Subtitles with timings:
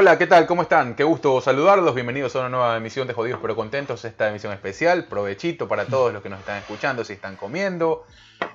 [0.00, 0.46] Hola, ¿qué tal?
[0.46, 0.94] ¿Cómo están?
[0.94, 1.92] Qué gusto saludarlos.
[1.92, 4.04] Bienvenidos a una nueva emisión de Jodidos pero Contentos.
[4.04, 5.06] Esta emisión especial.
[5.06, 8.04] Provechito para todos los que nos están escuchando, si están comiendo.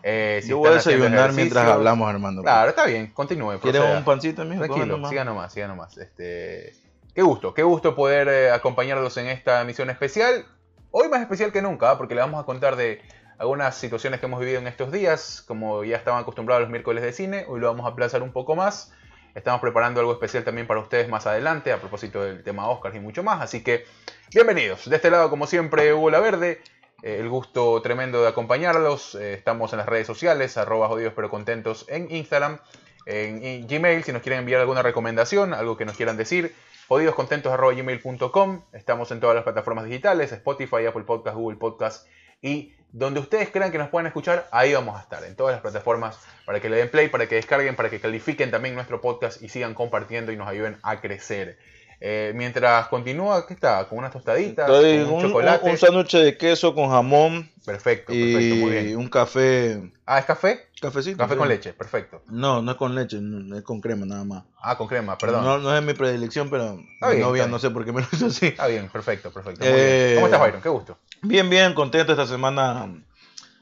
[0.03, 2.43] Eh, si Yo voy a desayunar mientras hablamos, Armando.
[2.43, 3.07] Claro, está bien.
[3.07, 3.59] Continúe.
[3.59, 4.63] ¿Quieres un pancito, amigo?
[4.63, 5.97] Tranquilo, siga nomás, siga nomás.
[5.97, 6.75] Este...
[7.13, 10.45] Qué gusto, qué gusto poder eh, acompañarlos en esta emisión especial.
[10.91, 11.97] Hoy más especial que nunca, ¿ah?
[11.97, 13.02] porque le vamos a contar de
[13.38, 15.44] algunas situaciones que hemos vivido en estos días.
[15.45, 18.55] Como ya estaban acostumbrados los miércoles de cine, hoy lo vamos a aplazar un poco
[18.55, 18.94] más.
[19.35, 22.99] Estamos preparando algo especial también para ustedes más adelante, a propósito del tema Oscars y
[22.99, 23.41] mucho más.
[23.41, 23.85] Así que,
[24.31, 24.87] bienvenidos.
[24.87, 26.61] De este lado, como siempre, Hugo La Verde.
[27.01, 29.16] Eh, el gusto tremendo de acompañarlos.
[29.16, 32.59] Eh, estamos en las redes sociales, arroba jodidos pero contentos en Instagram,
[33.08, 36.53] en Gmail, si nos quieren enviar alguna recomendación, algo que nos quieran decir.
[36.88, 38.61] Jodidoscontentos.gmail.com.
[38.71, 42.08] Estamos en todas las plataformas digitales, Spotify, Apple Podcast, Google Podcast
[42.39, 45.61] y donde ustedes crean que nos pueden escuchar, ahí vamos a estar, en todas las
[45.61, 49.41] plataformas, para que le den play, para que descarguen, para que califiquen también nuestro podcast
[49.41, 51.58] y sigan compartiendo y nos ayuden a crecer.
[52.05, 53.87] Eh, mientras continúa, ¿qué está?
[53.87, 55.69] Con unas tostaditas, con un, chocolate.
[55.69, 57.49] Un, sándwich de queso con jamón.
[57.65, 58.89] Perfecto, perfecto, muy bien.
[58.89, 59.89] Y un café.
[60.05, 60.67] Ah, ¿es café?
[60.81, 61.17] Cafecito.
[61.17, 62.21] Café con leche, perfecto.
[62.27, 63.21] No, no es con leche,
[63.55, 64.43] es con crema nada más.
[64.61, 65.45] Ah, con crema, perdón.
[65.45, 68.25] No, no es mi predilección, pero mi novia no sé por qué me lo hizo
[68.25, 68.47] así.
[68.47, 69.63] Está bien, perfecto, perfecto.
[69.63, 70.61] Eh, ¿Cómo estás, Byron?
[70.61, 70.97] Qué gusto.
[71.21, 73.01] Bien, bien, contento esta semana.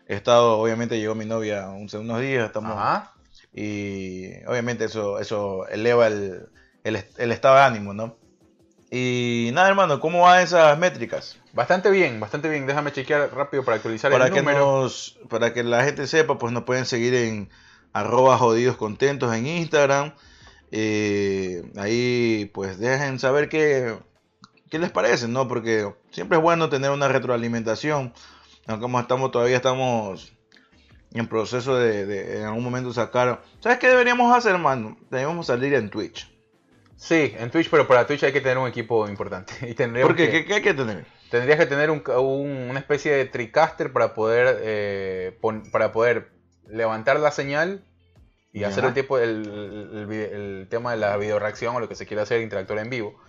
[0.08, 2.72] He estado, obviamente llegó mi novia unos días, estamos...
[2.72, 3.14] Ajá.
[3.54, 6.50] Y obviamente eso, eso eleva el,
[6.84, 8.20] el, el estado de ánimo, ¿no?
[8.94, 11.40] Y nada, hermano, ¿cómo van esas métricas?
[11.54, 12.68] Bastante bien, bastante bien.
[12.68, 16.52] Déjame chequear rápido para actualizar para el que Nos, para que la gente sepa, pues
[16.52, 17.50] nos pueden seguir en
[17.94, 20.14] arroba jodidos contentos en Instagram.
[20.72, 23.98] Eh, ahí pues dejen saber qué,
[24.70, 25.48] qué les parece, ¿no?
[25.48, 28.14] Porque siempre es bueno tener una retroalimentación.
[28.68, 30.34] Aunque como estamos, todavía estamos
[31.14, 33.42] en proceso de, de en algún momento sacar...
[33.62, 34.98] ¿Sabes qué deberíamos hacer, hermano?
[35.10, 36.30] Deberíamos salir en Twitch.
[37.02, 39.54] Sí, en Twitch, pero para Twitch hay que tener un equipo importante.
[39.68, 40.46] Y ¿Por qué?
[40.46, 41.04] ¿Qué, hay que tener?
[41.32, 45.40] Tendrías que tener un, una especie de tricaster para poder, eh,
[45.72, 46.30] para poder
[46.68, 47.84] levantar la señal
[48.54, 52.22] y hacer el, tipo, el, tema de la video reacción o lo que se quiera
[52.22, 53.20] hacer, interactuar en vivo.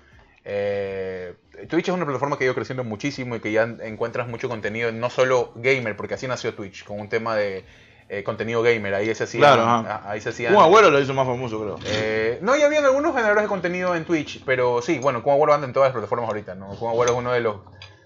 [0.44, 1.34] Eh,
[1.70, 4.92] Twitch es una plataforma que ha ido creciendo muchísimo y que ya encuentras mucho contenido,
[4.92, 7.64] no solo gamer, porque así nació Twitch, con un tema de
[8.12, 8.94] eh, contenido gamer.
[8.94, 9.40] Ahí se hacía.
[9.40, 10.50] Claro, ah, ahí se hacía.
[10.50, 11.78] Un abuelo lo hizo más famoso, creo.
[11.86, 15.54] Eh, no, ya habían algunos generadores de contenido en Twitch, pero sí, bueno, Kun abuelo
[15.54, 16.68] anda en todas las plataformas ahorita, ¿no?
[16.76, 17.56] Kun abuelo es uno de los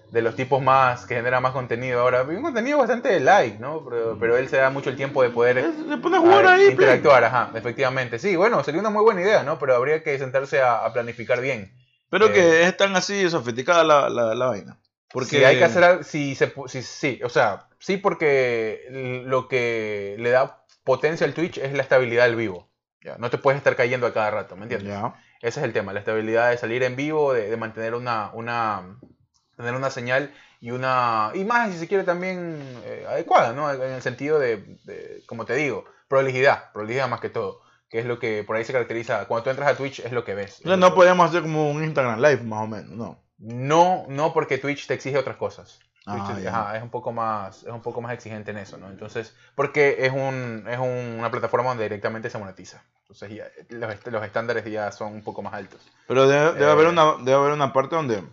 [0.09, 2.21] de los tipos más que genera más contenido ahora.
[2.21, 3.83] Un contenido bastante like, ¿no?
[4.17, 5.73] Pero, él se da mucho el tiempo de poder
[6.69, 8.17] interactuar, ajá, efectivamente.
[8.17, 9.59] Sí, bueno, sería una muy buena idea, ¿no?
[9.59, 11.73] Pero habría que sentarse a, planificar bien.
[12.09, 14.77] Pero que eh, es tan así sofisticada la, la, la vaina.
[15.11, 20.31] Porque hay que hacer, si se, si, sí, o sea, sí porque lo que le
[20.31, 22.69] da potencia al Twitch es la estabilidad del vivo.
[23.01, 23.17] ¿ya?
[23.17, 24.97] No te puedes estar cayendo a cada rato, ¿me entiendes?
[25.41, 28.99] Ese es el tema, la estabilidad de salir en vivo, de, mantener una, una,
[29.55, 33.71] tener una señal y una imagen, si se quiere, también eh, adecuada, ¿no?
[33.71, 38.19] En el sentido de, como te digo, prolijidad, prolijidad más que todo que es lo
[38.19, 39.25] que por ahí se caracteriza.
[39.27, 40.59] Cuando tú entras a Twitch es lo que ves.
[40.65, 43.23] No, no podemos hacer como un Instagram Live, más o menos, no.
[43.37, 45.79] No, no porque Twitch te exige otras cosas.
[46.07, 48.89] Ah, es un poco más es un poco más exigente en eso, ¿no?
[48.89, 52.81] Entonces, porque es un es una plataforma donde directamente se monetiza.
[53.01, 55.81] Entonces, ya, los, estándares ya son un poco más altos.
[56.07, 58.23] Pero debe, haber eh, una debe haber una parte donde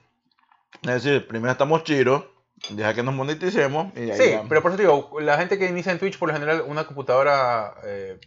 [0.83, 2.25] es decir, primero estamos chiros,
[2.71, 6.19] deja que nos moneticemos Sí, pero por eso digo, la gente que inicia en Twitch
[6.19, 8.21] por lo general una computadora eh,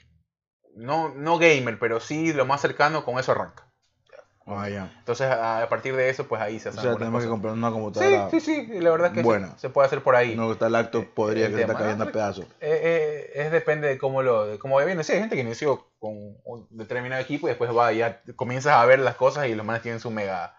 [0.75, 3.66] no no gamer, pero sí lo más cercano con eso arranca.
[4.49, 6.79] Ah, Entonces, a partir de eso, pues ahí se hace.
[6.79, 8.29] O sea, tenemos que comprar una computadora.
[8.29, 10.37] Sí, sí, sí, la verdad es que se, puede hacer por ahí.
[10.37, 12.45] No, está el acto, eh, podría que se está cayendo a pedazos.
[12.61, 15.03] Eh, eh, es depende de cómo lo de cómo viene.
[15.03, 18.73] Sí, hay gente que inició con un determinado equipo y después va y ya comienzas
[18.73, 20.55] a ver las cosas y los manes tienen su mega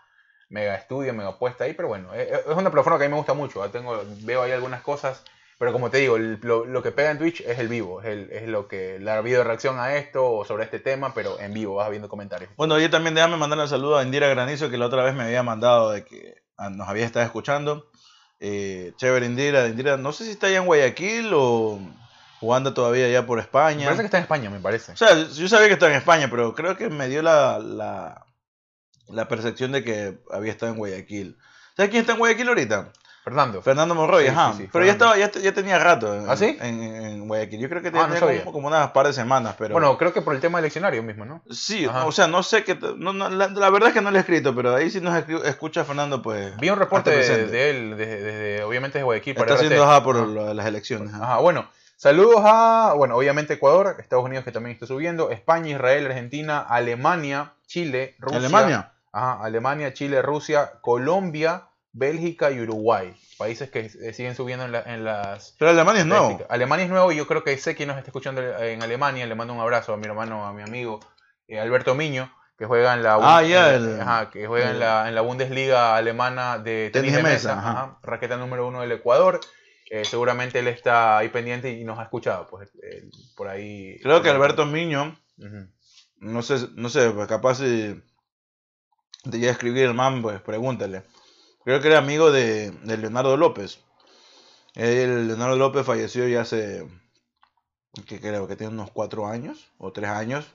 [0.50, 3.34] mega estudio, mega puesta ahí, pero bueno, es una plataforma que a mí me gusta
[3.34, 3.68] mucho.
[3.70, 5.22] Tengo, veo ahí algunas cosas
[5.58, 8.68] pero como te digo, lo, que pega en Twitch es el vivo, es, es, lo
[8.68, 12.08] que la video reacción a esto o sobre este tema, pero en vivo, vas viendo
[12.08, 12.50] comentarios.
[12.56, 15.24] Bueno, yo también déjame mandar un saludo a Indira Granizo, que la otra vez me
[15.24, 17.90] había mandado de que ah, nos había estado escuchando.
[18.38, 21.80] Eh, chévere Indira, Indira, no sé si está allá en Guayaquil o,
[22.40, 23.80] o anda todavía allá por España.
[23.80, 24.92] Me parece que está en España, me parece.
[24.92, 28.26] O sea, yo sabía que está en España, pero creo que me dio la, la,
[29.08, 31.36] la percepción de que había estado en Guayaquil.
[31.76, 32.92] ¿Sabes quién está en Guayaquil ahorita?
[33.22, 33.60] Fernando.
[33.62, 34.54] Fernando Monroy, ajá.
[34.72, 37.60] pero ya estaba, ya, ya, tenía rato en, ¿Ah, en, Guayaquil.
[37.60, 39.74] Yo creo que ah, tenía como, unas par de semanas, pero...
[39.74, 41.42] Bueno, creo que por el tema eleccionario mismo, ¿no?
[41.50, 42.78] Sí, o sea, no sé qué...
[42.96, 46.22] No, la, verdad es que no le he escrito, pero ahí si nos escucha Fernando,
[46.22, 46.56] pues...
[46.56, 49.36] Vi un reporte de, él, desde, obviamente desde Guayaquil.
[49.36, 51.12] Está haciendo ajá por las elecciones.
[51.12, 51.68] Ajá, bueno.
[51.98, 57.54] Saludos a, bueno, obviamente Ecuador, Estados Unidos que también está subiendo, España, Israel, Argentina, Alemania,
[57.66, 58.38] Chile, Rusia.
[58.38, 58.92] ¿Alemania?
[59.10, 61.64] Ajá, Alemania, Chile, Rusia, Colombia,
[61.98, 63.14] Bélgica y Uruguay.
[63.36, 65.54] Países que siguen subiendo en, la- en las...
[65.58, 66.40] Pero Alemania es nuevo.
[66.48, 69.26] Alemania es nuevo y yo creo que sé quién nos está escuchando en Alemania.
[69.26, 71.00] Le mando un abrazo a mi hermano, a mi amigo
[71.46, 75.08] eh, Alberto Miño, que juega en la, Ah, eh, el- ajá, que juega en la,
[75.08, 77.70] en la Bundesliga alemana de tenis, Tenis de mesa, mesa, ajá.
[77.70, 79.40] ajá, raqueta número uno del Ecuador.
[79.90, 83.98] Eh, seguramente él está ahí pendiente y nos ha escuchado, pues eh, por ahí.
[84.02, 85.18] Creo que Alberto Miño,
[86.18, 87.98] no sé, no sé, capaz si
[89.30, 91.04] te llega a escribir el man, pues pregúntale.
[91.68, 93.80] Creo que era amigo de, de Leonardo López.
[94.74, 96.88] El Leonardo López falleció ya hace,
[98.06, 100.46] que creo que tiene unos cuatro años o tres años.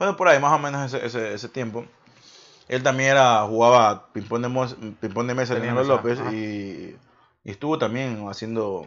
[0.00, 1.86] Bueno, por ahí más o menos ese, ese, ese tiempo.
[2.66, 6.96] Él también era, jugaba ping-pong de, ping-pong de mesa, Leonardo López, y,
[7.44, 8.84] y estuvo también haciendo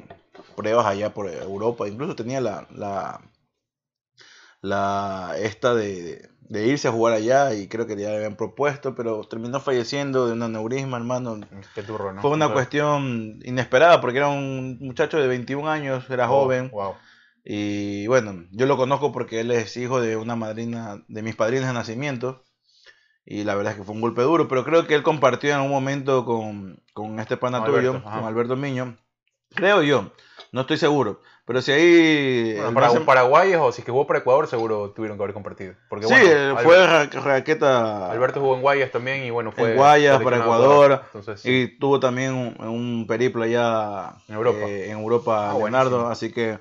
[0.57, 1.88] pruebas allá por Europa.
[1.88, 3.21] Incluso tenía la, la,
[4.59, 8.94] la esta de, de irse a jugar allá y creo que ya le habían propuesto,
[8.96, 11.40] pero terminó falleciendo de un aneurisma, hermano.
[11.76, 12.22] Qué turro, ¿no?
[12.22, 16.70] Fue una Entonces- cuestión inesperada porque era un muchacho de 21 años, era Oh, joven.
[16.72, 16.96] Wow.
[17.44, 21.68] Y bueno, yo lo conozco porque él es hijo de una madrina, de mis padrinos
[21.68, 22.44] de nacimiento.
[23.26, 25.62] Y la verdad es que fue un golpe duro, pero creo que él compartió en
[25.62, 28.98] un momento con, con este pana tuyo, con Alberto Miño.
[29.54, 30.12] Creo yo,
[30.52, 31.22] no estoy seguro.
[31.46, 32.54] Pero si ahí...
[32.56, 35.24] Bueno, para man se- paraguayes o si es que jugó para Ecuador, seguro tuvieron que
[35.24, 35.74] haber compartido.
[35.90, 39.72] Porque, sí, bueno, Albert- fue ra- raqueta Alberto jugó en Guayas también y bueno, fue.
[39.72, 41.02] en Guayas, para Ecuador.
[41.08, 41.50] Entonces, sí.
[41.52, 44.60] y tuvo también un, un periplo allá En Europa.
[44.60, 46.08] eh, en Europa Ah, Leonardo.
[46.10, 46.60] Así que,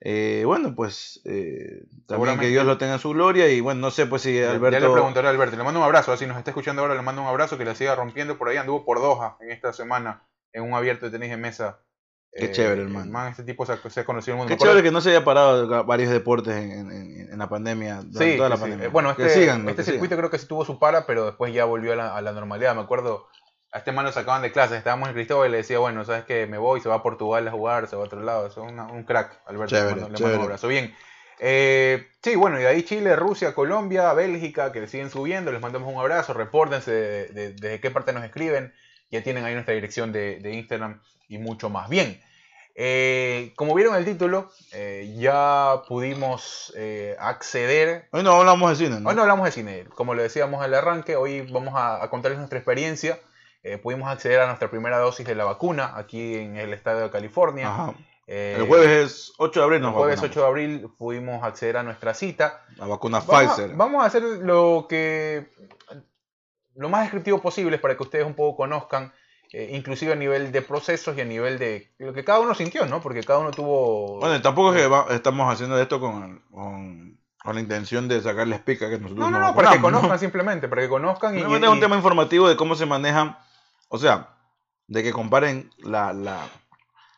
[0.00, 3.48] eh, bueno, pues eh, también que Dios lo tenga en su gloria.
[3.48, 4.78] Y bueno, no sé pues si Alberto...
[4.78, 5.56] Ya le preguntaré a Alberto.
[5.56, 6.14] Le mando un abrazo.
[6.18, 7.56] Si nos está escuchando ahora, le mando un abrazo.
[7.58, 8.58] Que la siga rompiendo por ahí.
[8.58, 10.22] Anduvo por Doha en esta semana
[10.52, 11.80] en un abierto de tenis de mesa.
[12.32, 13.10] Eh, Qué chévere, hermano.
[13.10, 14.48] Man, este tipo se, se ha conocido en el mundo.
[14.48, 17.48] Qué Me chévere que no se haya parado varios deportes en, en- en- en la
[17.48, 18.86] pandemia, durante Sí, toda la sí, pandemia.
[18.86, 20.18] Eh, Bueno, Que este, sigan, este circuito sigan.
[20.18, 22.74] creo que sí tuvo su para, pero después ya volvió a la, a la normalidad.
[22.74, 23.26] Me acuerdo,
[23.72, 26.24] a este man lo sacaban de clases, estábamos en Cristóbal y le decía, bueno, sabes
[26.24, 28.46] que me voy, se va a Portugal a jugar, se va a otro lado.
[28.46, 29.74] Eso es una- un crack, Alberto.
[29.74, 30.36] Chévere, le mando, le mando chévere.
[30.38, 30.68] un abrazo.
[30.68, 30.94] Bien.
[31.40, 35.92] Eh, sí, bueno, y de ahí Chile, Rusia, Colombia, Bélgica, que siguen subiendo, les mandamos
[35.92, 38.74] un abrazo, repórtense de, de- desde qué parte nos escriben,
[39.10, 41.88] ya tienen ahí nuestra dirección de, de Instagram y mucho más.
[41.88, 42.20] Bien,
[42.74, 49.00] eh, como vieron el título, eh, ya pudimos eh, acceder Hoy no hablamos de cine,
[49.00, 49.08] ¿no?
[49.08, 52.38] Hoy no hablamos de cine, como le decíamos al arranque, hoy vamos a, a contarles
[52.38, 53.18] nuestra experiencia.
[53.82, 57.68] Pudimos acceder a nuestra primera dosis de la vacuna aquí en el estado de California.
[57.68, 57.94] Ajá.
[58.26, 60.36] El jueves es 8 de abril, el nos jueves vacunamos.
[60.36, 62.64] 8 de abril pudimos acceder a nuestra cita.
[62.76, 63.76] La vacuna Vamos a, Pfizer.
[63.76, 65.48] vamos a hacer lo que
[66.78, 69.12] lo más descriptivo posible para que ustedes un poco conozcan,
[69.52, 72.86] eh, inclusive a nivel de procesos y a nivel de lo que cada uno sintió,
[72.86, 73.00] ¿no?
[73.00, 74.18] Porque cada uno tuvo...
[74.20, 78.60] Bueno, tampoco es que va- estamos haciendo esto con, con, con la intención de sacarles
[78.60, 81.40] pica que nosotros no, no, no, para que conozcan simplemente, para que conozcan y...
[81.40, 83.38] Es un tema informativo de cómo se manejan,
[83.88, 84.30] o sea,
[84.86, 86.46] de que comparen la, la,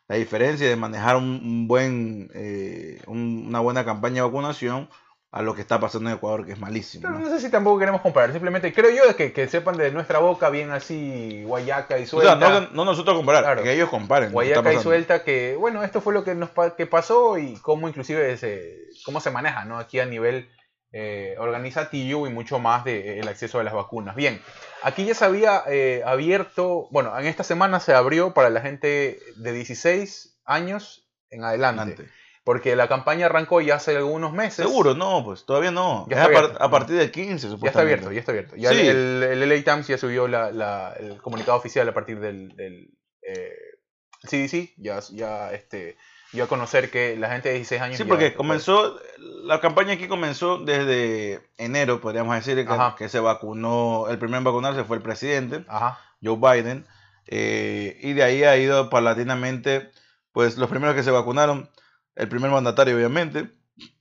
[0.08, 4.88] la diferencia de manejar un, un buen, eh, un- una buena campaña de vacunación
[5.32, 7.02] a lo que está pasando en Ecuador, que es malísimo.
[7.02, 7.20] Pero ¿no?
[7.20, 10.50] no sé si tampoco queremos comparar, simplemente creo yo que, que sepan de nuestra boca
[10.50, 12.36] bien así guayaca y O suelta.
[12.38, 13.62] sea, no, no nosotros comparar, Claro.
[13.62, 14.32] que ellos comparen.
[14.32, 18.36] guayaca y suelta que, bueno, esto fue lo que nos que pasó y cómo inclusive
[18.38, 19.78] se, cómo se maneja, ¿no?
[19.78, 20.50] Aquí a nivel
[20.92, 24.16] eh, organizativo y mucho más del acceso a las vacunas.
[24.16, 24.42] Bien,
[24.82, 29.20] aquí ya se había eh, abierto, bueno, en esta semana se abrió para la gente
[29.36, 31.82] de 16 años en adelante.
[31.82, 32.10] Antes.
[32.42, 34.64] Porque la campaña arrancó ya hace algunos meses.
[34.66, 36.06] Seguro, no, pues todavía no.
[36.08, 36.64] Ya es está a, par- abierto.
[36.64, 37.92] a partir del 15, Ya está supuestamente.
[37.94, 38.56] abierto, ya está abierto.
[38.56, 38.88] Ya Sí.
[38.88, 42.90] el, el LA Times ya subió la, la- el comunicado oficial a partir del, del,
[43.22, 43.52] eh,
[44.22, 44.72] CDC.
[44.78, 45.96] Ya, ya, este,
[46.32, 47.96] dio a conocer que la gente de 16 años.
[47.98, 48.98] Sí, ya- porque comenzó,
[49.44, 52.66] la campaña aquí comenzó desde enero, podríamos decir,
[52.96, 55.98] que, se vacunó, el primero en vacunarse fue el presidente, Ajá.
[56.22, 56.86] Joe Biden,
[57.26, 59.90] eh, y de ahí ha ido paulatinamente,
[60.32, 61.68] pues los primeros que se vacunaron,
[62.16, 63.50] el primer mandatario obviamente,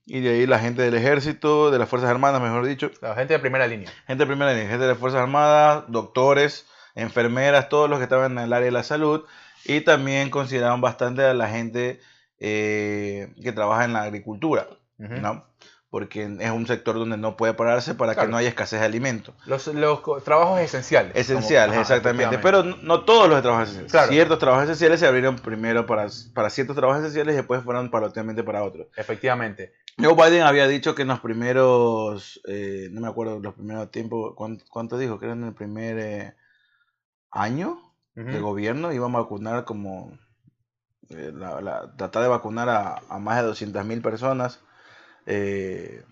[0.06, 3.34] y de ahí la gente del ejército, de las Fuerzas Armadas, mejor dicho, La gente
[3.34, 3.90] de primera línea.
[4.06, 8.32] gente de primera línea, gente de las Fuerzas Armadas, doctores, enfermeras, todos los que estaban
[8.32, 9.24] en el área de la salud,
[9.64, 12.00] y también consideraban bastante a la gente
[12.38, 14.66] eh, que trabaja en la agricultura.
[14.98, 15.46] ¿no?
[15.90, 18.28] Porque es un sector donde no puede pararse para Claro.
[18.28, 19.34] que no haya escasez de alimentos.
[19.46, 21.16] Los, los trabajos esenciales.
[21.16, 22.38] Esenciales, como- ajá, exactamente.
[22.38, 23.90] Pero no, no todos los trabajos esenciales.
[23.90, 24.12] Claro.
[24.12, 28.44] Ciertos trabajos esenciales se abrieron primero para, para ciertos trabajos esenciales y después fueron paulatinamente
[28.44, 28.86] para otros.
[28.96, 29.72] Efectivamente.
[29.98, 34.34] Joe Biden había dicho que en los primeros, eh, no me acuerdo, los primeros tiempos,
[34.36, 35.18] ¿cuánto, cuánto dijo?
[35.18, 36.34] Que era en el primer eh,
[37.32, 37.82] año
[38.14, 40.12] de gobierno iban a vacunar como,
[41.08, 44.60] eh, la, la- tratar de vacunar a, a más de 200 mil personas.
[45.26, 46.02] Eh,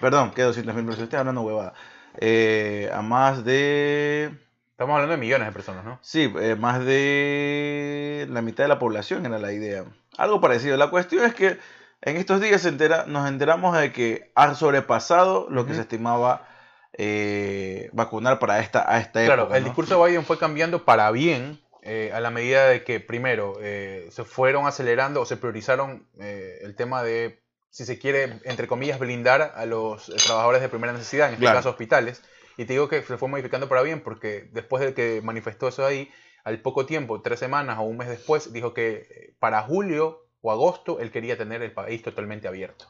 [0.00, 1.74] perdón, que 200 mil personas, estoy hablando huevada.
[2.20, 4.30] eh, a más de...
[4.72, 5.98] Estamos hablando de millones de personas, ¿no?
[6.02, 9.84] Sí, eh, más de la mitad de la población era la idea.
[10.16, 10.76] Algo parecido.
[10.76, 11.58] La cuestión es que
[12.02, 16.46] en estos días se entera, nos enteramos de que ha sobrepasado lo que se estimaba
[16.92, 19.56] eh, vacunar para esta, a esta Claro, época.
[19.56, 19.68] el ¿no?
[19.70, 24.06] discurso de Biden fue cambiando para bien eh, a la medida de que, primero, eh,
[24.12, 29.52] se fueron acelerando o se priorizaron el tema de, si se quiere, entre comillas, blindar
[29.56, 31.58] a los eh, trabajadores de primera necesidad, en este Claro.
[31.58, 32.22] caso hospitales.
[32.56, 35.86] Y te digo que se fue modificando para bien porque después de que manifestó eso
[35.86, 36.10] ahí,
[36.44, 40.50] al poco tiempo, tres semanas o un mes después, dijo que eh, para julio o
[40.50, 42.86] agosto él quería tener el país totalmente abierto.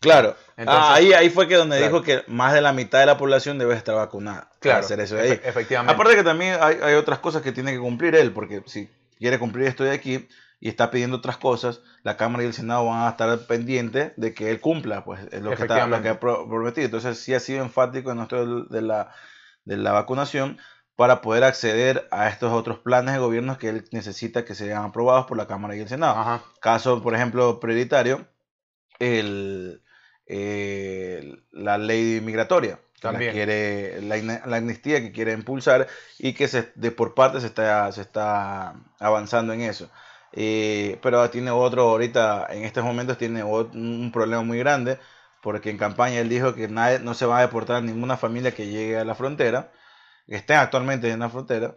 [0.00, 0.36] Claro.
[0.56, 1.92] Entonces- Ah, ahí, ahí fue que donde Claro.
[1.92, 4.48] dijo que más de la mitad de la población debe estar vacunada.
[4.48, 5.30] para Claro, hacer eso ahí.
[5.30, 5.94] efe- efectivamente.
[5.94, 9.38] Aparte que también hay, hay otras cosas que tiene que cumplir él, porque si quiere
[9.38, 10.28] cumplir esto de aquí
[10.60, 14.32] y está pidiendo otras cosas, la Cámara y el Senado van a estar pendientes de
[14.34, 16.86] que él cumpla, pues es lo que, está, lo que ha pro- prometido.
[16.86, 19.12] Entonces sí ha sido enfático en del- de la,
[19.64, 20.58] de la vacunación
[20.96, 25.26] para poder acceder a estos otros planes de gobierno que él necesita que sean aprobados
[25.26, 26.18] por la Cámara y el Senado.
[26.18, 26.42] Ajá.
[26.60, 28.26] Caso, por ejemplo, prioritario,
[28.98, 29.82] el,
[30.26, 32.76] eh, la ley migratoria.
[33.00, 33.32] que la También.
[33.32, 37.90] quiere, la, la amnistía que quiere impulsar y que se, de por parte se está,
[37.92, 39.90] se está avanzando en eso.
[40.36, 44.98] Eh, pero tiene otro, ahorita en estos momentos tiene ot- un problema muy grande,
[45.40, 48.66] porque en campaña él dijo que nadie, no se va a deportar ninguna familia que
[48.66, 49.70] llegue a la frontera,
[50.26, 51.74] que estén actualmente en la frontera,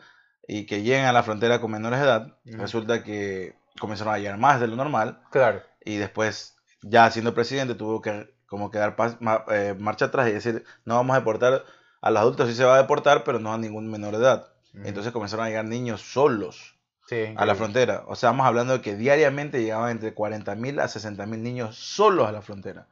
[0.48, 2.38] y que lleguen a la frontera con menores de edad.
[2.46, 5.62] Resulta que comenzaron a llegar más de lo normal, Claro.
[5.86, 10.30] y después, ya siendo presidente, tuvo que como que dar pas- ma- eh, marcha atrás
[10.30, 11.64] y decir, no vamos a deportar
[12.02, 14.48] a los adultos, sí se va a deportar, pero no a ningún menor de edad.
[14.86, 16.77] Entonces comenzaron a llegar niños solos
[17.08, 18.04] Sí, a la frontera.
[18.08, 22.32] O sea, estamos hablando de que diariamente llegaban entre 40.000 a 60.000 niños solos a
[22.34, 22.88] la frontera.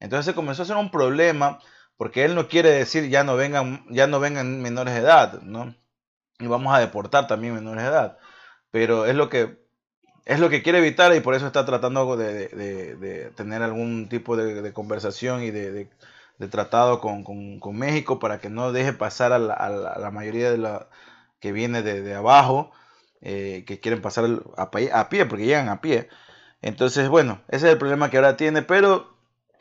[0.00, 1.60] Entonces se comenzó a hacer un problema
[1.96, 5.74] porque él no quiere decir ya no vengan, ya no vengan menores de edad, ¿no?
[6.40, 8.18] Y vamos a deportar también menores de edad.
[8.72, 9.58] Pero es lo que
[10.24, 14.08] es lo que quiere evitar y por eso está tratando de, de- de- tener algún
[14.08, 15.88] tipo de, de conversación y de,
[16.50, 19.98] tratado con, con- con México para que no deje pasar a la, a la- a
[19.98, 20.88] la mayoría de la
[21.40, 22.72] que viene de, de abajo,
[23.22, 24.24] eh, que quieren pasar
[24.56, 26.08] a, pie- a pie, porque llegan a pie.
[26.62, 29.14] Entonces, bueno, ese es el problema que ahora tiene, pero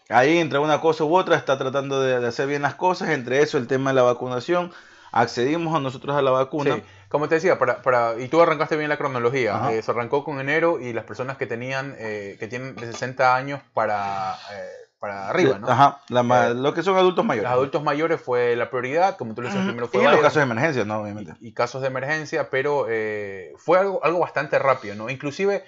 [0.10, 3.42] ahí entre una cosa u otra está tratando de, de hacer bien las cosas, entre
[3.42, 4.72] eso el tema de la vacunación,
[5.12, 6.76] accedimos a nosotros a la vacuna.
[6.76, 9.62] Sí, como te decía, para, para, y tú arrancaste bien la cronología.
[9.66, 13.36] Eh, se arrancó con enero y las personas que tenían eh, que tienen de 60
[13.36, 15.70] años para, eh, para arriba, ¿no?
[15.70, 17.44] Ajá, la Eh, lo que son adultos mayores.
[17.44, 19.70] Los adultos mayores fue la prioridad, como tú lo decías, Ujú.
[19.74, 21.02] primero fue y los casos de emergencia, ¿no?
[21.02, 21.34] Obviamente.
[21.40, 25.12] y, y casos de emergencia, pero eh, fue algo, algo bastante rápido, ¿no?
[25.12, 25.64] Inclusive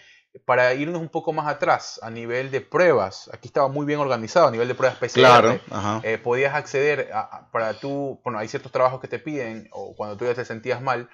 [0.45, 4.47] para irnos un poco más atrás a nivel de pruebas, aquí estaba muy bien organizado
[4.47, 5.13] a nivel de pruebas PCR.
[5.13, 6.01] Claro, ajá.
[6.03, 9.95] eh, podías acceder a, a- para tú, bueno, hay ciertos trabajos que te piden, o
[9.95, 11.09] cuando tú ya te sentías mal,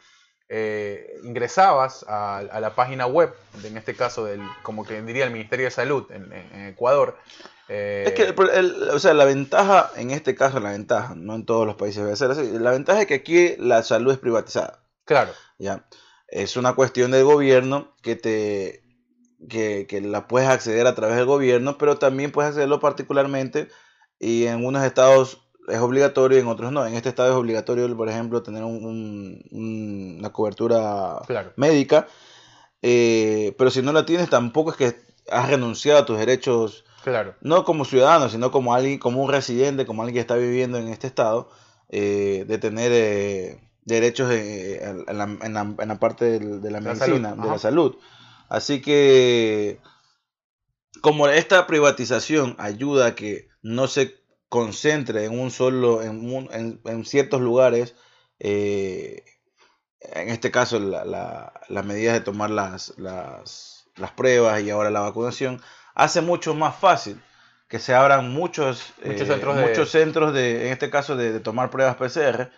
[0.55, 3.33] eh, ingresabas a, a la página web,
[3.63, 6.31] en este caso del, como que diría el Ministerio de Salud en,
[6.67, 7.17] Ecuador.
[7.69, 11.33] eh, Es que, el- el- o sea, la ventaja, en este caso, la ventaja, no
[11.33, 14.19] en todos los países debe ser así, la ventaja es que aquí la salud es
[14.19, 15.85] privatizada, Claro, ¿ya?
[16.27, 18.83] Es una cuestión del gobierno que te,
[19.49, 23.69] que, que la puedes acceder a través del gobierno, pero también puedes accederlo particularmente
[24.19, 26.85] y en unos estados es obligatorio y en otros no.
[26.85, 31.53] En este estado es obligatorio, por ejemplo, tener un- un- un- una cobertura claro.
[31.55, 32.07] médica,
[32.81, 34.95] eh, pero si no la tienes tampoco es que
[35.31, 39.85] has renunciado a tus derechos Claro, no como ciudadano, sino como alguien, como un residente,
[39.85, 41.49] como alguien que está viviendo en este estado,
[41.89, 46.93] eh, de tener eh, derechos en, la, en la- en la parte de la La
[46.93, 47.95] medicina, salud, de la salud.
[48.49, 49.79] Así que,
[51.01, 54.22] como esta privatización ayuda a que no se
[54.57, 57.95] concentre en un solo, en, un- en- en ciertos lugares,
[58.39, 59.23] eh,
[60.01, 64.91] en este caso la, la, las medidas de tomar las, las, las pruebas y ahora
[64.91, 65.61] la vacunación,
[65.95, 67.21] hace mucho más fácil
[67.67, 71.31] que se abran muchos, Muchos eh, centros de- muchos centros de, en este caso, de,
[71.33, 72.49] de tomar pruebas PCR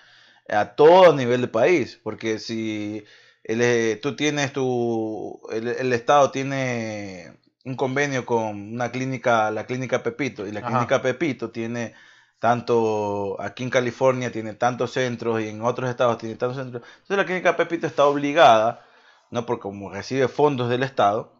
[0.50, 2.00] a todo nivel del país.
[2.04, 3.06] Porque si
[3.44, 7.35] el, eh, tú tienes tu, el, el Estado tiene
[7.66, 10.70] un convenio con una clínica, la clínica Pepito, y la Ajá.
[10.70, 11.94] clínica Pepito tiene
[12.40, 16.84] tanto aquí en California tiene tantos centros y en otros estados tiene tantos centros.
[16.84, 18.86] Entonces la clínica Pepito está obligada,
[19.32, 21.34] no porque como recibe fondos del estado,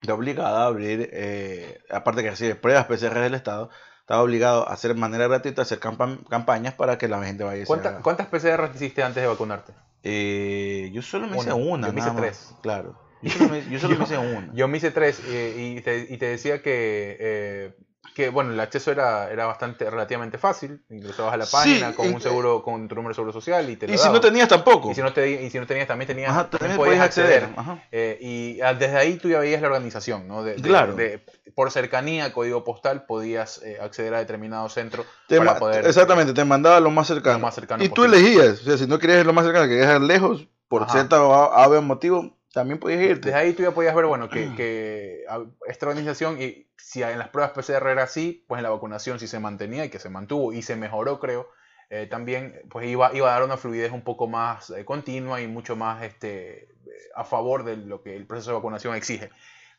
[0.00, 3.68] está obligada a abrir, eh, aparte que recibe pruebas PCR del estado,
[4.00, 7.58] está obligado a hacer de manera gratuita, hacer campa- campañas para que la gente vaya
[7.58, 8.00] y se ¿Cuánta- haga.
[8.02, 9.74] ¿Cuántas PCR hiciste antes de vacunarte?
[10.02, 11.88] Eh, yo solo me hice Una.
[11.88, 12.16] Yo me hice más.
[12.16, 12.54] tres.
[12.62, 12.98] Claro.
[13.22, 14.52] Yo solo me, yo solo me hice una.
[14.54, 17.74] Yo me hice tres eh, y, te, y te decía que eh,
[18.14, 20.82] que bueno, el acceso era, era bastante relativamente fácil.
[20.90, 23.68] Ingresabas a la página Sí, con un en- seguro, con tu número de seguro social
[23.70, 24.90] y te lo Y si no tenías tampoco.
[24.90, 27.44] y si no te y si no tenías también tenías Ajá, también también podías acceder.
[27.44, 27.58] acceder.
[27.58, 27.82] Ajá.
[27.92, 30.42] Eh, y ah, desde ahí tú ya veías la organización, ¿no?
[30.42, 30.94] De- de- Claro.
[30.94, 31.20] de-
[31.54, 35.86] por cercanía, código postal, podías eh, acceder a determinado centro Te para poder.
[35.86, 37.38] exactamente, te mandaba lo más cercano.
[37.38, 38.18] Lo más cercano y tú posible.
[38.18, 41.22] elegías, o sea, si no querías ir lo más cercano, querías ir lejos, por cierta
[41.22, 43.28] o A, A, B motivo, también podías irte.
[43.28, 45.24] Desde ahí tú ya podías ver, bueno, que, que
[45.66, 49.26] esta organización, y si en las pruebas PCR era así, pues en la vacunación sí
[49.26, 51.48] se mantenía y que se mantuvo y se mejoró, creo,
[51.90, 55.46] eh, también pues iba, iba a dar una fluidez un poco más eh, continua y
[55.46, 56.68] mucho más este,
[57.14, 59.30] a favor de lo que el proceso de vacunación exige.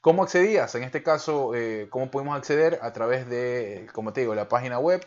[0.01, 0.73] ¿Cómo accedías?
[0.75, 2.79] En este caso, eh, ¿cómo pudimos acceder?
[2.81, 5.05] A través de, como te digo, la página web.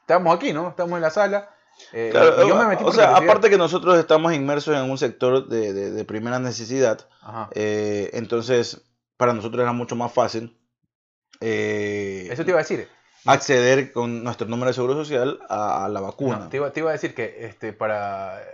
[0.00, 0.68] Estamos aquí, ¿no?
[0.68, 1.53] Estamos en la sala.
[1.92, 5.48] Eh, Claro, yo me metí o sea, aparte que nosotros estamos inmersos en un sector
[5.48, 7.08] de, de- de primera necesidad,
[7.52, 8.82] eh, entonces
[9.16, 10.58] para nosotros era mucho más fácil
[11.40, 12.88] eh, Eso te iba a decir.
[13.26, 16.38] acceder con nuestro número de seguro social a, a la vacuna.
[16.38, 18.46] No, te, iba, te iba a decir que este, para eh,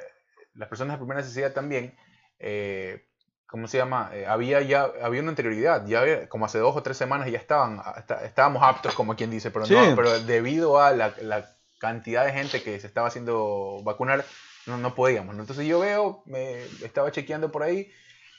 [0.54, 1.96] las personas de primera necesidad también,
[2.38, 3.06] eh,
[3.46, 4.10] ¿cómo se llama?
[4.14, 7.38] Eh, había ya había una anterioridad, ya había- como hace dos o tres semanas ya
[7.38, 9.74] estaban, a- está- estábamos aptos, como quien dice, pero, Sí.
[9.74, 11.48] no, pero debido a la, la
[11.80, 14.25] cantidad de gente que se estaba haciendo vacunar,
[14.66, 15.34] no, no podíamos.
[15.34, 15.40] ¿no?
[15.40, 17.90] Entonces yo veo, me estaba chequeando por ahí,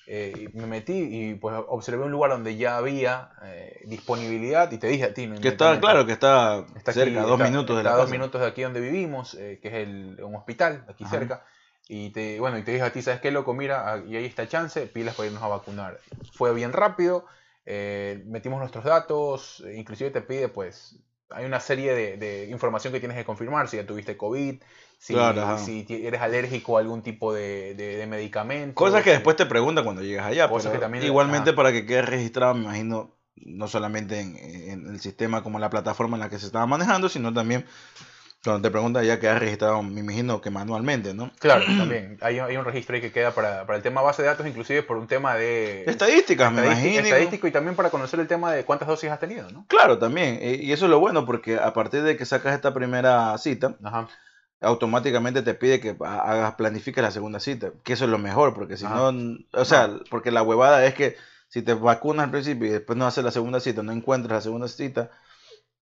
[0.07, 4.87] eh, me metí y pues observé un lugar donde ya había eh, disponibilidad y te
[4.87, 5.39] dije a ti, ¿no?
[5.41, 8.11] que está, claro, que está, Está cerca, aquí, dos está- minutos de la dos casa.
[8.11, 11.17] minutos de aquí donde vivimos, eh, que es el, un hospital, aquí Ajá.
[11.17, 11.45] cerca.
[11.87, 13.53] Y te, bueno, y te dije a ti, ¿sabes qué, loco?
[13.53, 15.99] Mira, ah, y ahí está chance, pilas para irnos a vacunar.
[16.33, 17.25] Fue bien rápido,
[17.65, 20.99] metimos nuestros datos, inclusive te pide, pues,
[21.33, 24.61] hay una serie de, de información que tienes que confirmar, si ya tuviste COVID,
[24.97, 28.75] si, Claro, si eres alérgico a algún tipo de, de, de medicamento.
[28.75, 30.47] Cosas que después te preguntan cuando llegas allá.
[30.47, 34.87] Cosas pero que también- igualmente para que quede registrado, me imagino, no solamente en, en
[34.87, 37.65] el sistema como la plataforma en la que se estaba manejando, sino también
[38.43, 41.31] cuando te preguntan ya queda registrado, me imagino que manualmente, ¿no?
[41.39, 42.17] Claro, también.
[42.21, 44.83] Hay, hay un registro ahí que queda para, para el tema base de datos, inclusive
[44.83, 45.83] por un tema de...
[45.85, 46.99] Estadísticas, me imagino.
[47.01, 49.65] estadístico y también para conocer el tema de cuántas dosis has tenido, ¿no?
[49.67, 50.39] Claro, también.
[50.41, 54.07] Y eso es lo bueno, porque a partir de que sacas esta primera cita, Ajá.
[54.59, 57.71] automáticamente te pide que ha- hagas, planifiques la segunda cita.
[57.83, 59.11] Que eso es lo mejor, porque si Ajá.
[59.11, 61.15] no, o sea, porque la huevada es que
[61.47, 64.41] si te vacunas al principio y después no haces la segunda cita, no encuentras la
[64.41, 65.11] segunda cita,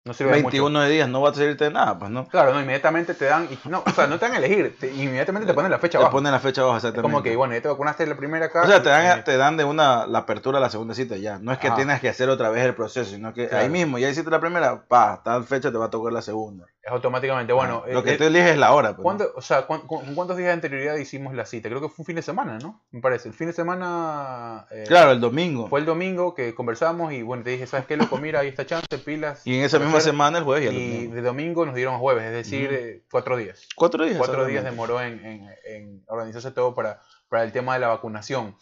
[0.09, 0.51] No sirve de mucho.
[0.53, 2.27] 21 de días no va a servirte de nada, pues no.
[2.27, 4.91] Claro, no, inmediatamente te dan, y- no, o sea, no te dan a elegir, te-
[4.91, 6.13] inmediatamente te ponen la fecha Te abajo.
[6.17, 7.11] ponen la fecha abajo Es exactamente.
[7.13, 8.63] como que, bueno, ya te vacunaste la primera acá.
[8.63, 11.37] o sea, te dan, te dan de una la apertura a la segunda cita ya.
[11.37, 11.75] No es que Ajá.
[11.75, 13.63] tienes que hacer otra vez el proceso, sino que Claro.
[13.63, 16.65] ahí mismo, ya hiciste la primera, pa, tal fecha te va a tocar la segunda.
[16.89, 17.83] Es automáticamente, bueno.
[17.85, 18.89] Ah, lo eh, que eh, tú eliges es la hora.
[18.89, 19.03] pues, ¿no?
[19.03, 21.69] ¿cuándo- o sea, ¿cuán- cu- ¿con cuántos días de anterioridad hicimos la cita?
[21.69, 22.81] Creo que fue un fin de semana, ¿no?
[22.91, 23.29] Me parece.
[23.29, 24.65] El fin de semana...
[24.71, 25.67] eh, Claro, el domingo.
[25.67, 28.17] Fue el domingo que conversamos y, bueno, te dije, ¿sabes qué, loco?
[28.17, 29.45] Mira, ahí está chance, pilas.
[29.45, 31.15] Y en esa misma hacer- semana el jueves y el Y domingo.
[31.15, 33.67] de domingo nos dieron jueves, es decir, eh, cuatro días.
[33.75, 34.17] Cuatro días.
[34.17, 38.55] Cuatro días demoró en, en- en organizarse todo para, para el tema de la vacunación.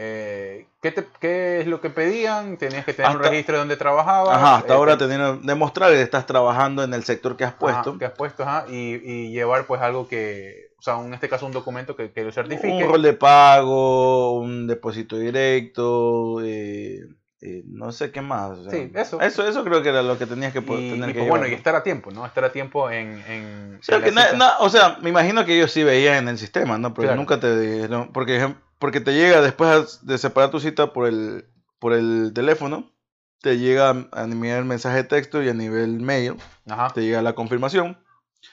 [0.00, 2.56] Eh, ¿qué, te- qué es lo que pedían?
[2.56, 4.36] Tenías que tener un Hasta- registro de donde trabajabas.
[4.36, 7.50] Ajá, hasta eh, ahora te- tener, demostrar que estás trabajando en el sector que has
[7.50, 7.98] ajá, puesto.
[7.98, 11.46] que has puesto, ajá, y, y llevar pues algo que, o sea, en este caso
[11.46, 12.68] un documento que, que lo certifique.
[12.84, 17.00] Un rol de pago, un depósito directo, eh,
[17.40, 18.58] eh, no sé qué más.
[18.58, 19.20] o sea, Sí, eso.
[19.20, 19.48] eso.
[19.48, 21.44] Eso creo que era lo que tenías que po- y, tener y, que pues, bueno,
[21.44, 22.24] llevar, y estar a tiempo, ¿no?
[22.24, 23.20] Estar a tiempo en...
[23.28, 26.16] en, O sea, en que na- na- o sea, me imagino que ellos sí veían
[26.16, 26.94] en el sistema, ¿no?
[26.94, 27.20] Porque Claro.
[27.20, 31.46] nunca te dijeron, porque, porque te llega después de separar tu cita por el,
[31.78, 32.92] por el teléfono,
[33.40, 36.34] te llega a nivel mensaje de texto y a nivel mail,
[36.68, 36.92] Ajá.
[36.92, 37.98] te llega la confirmación.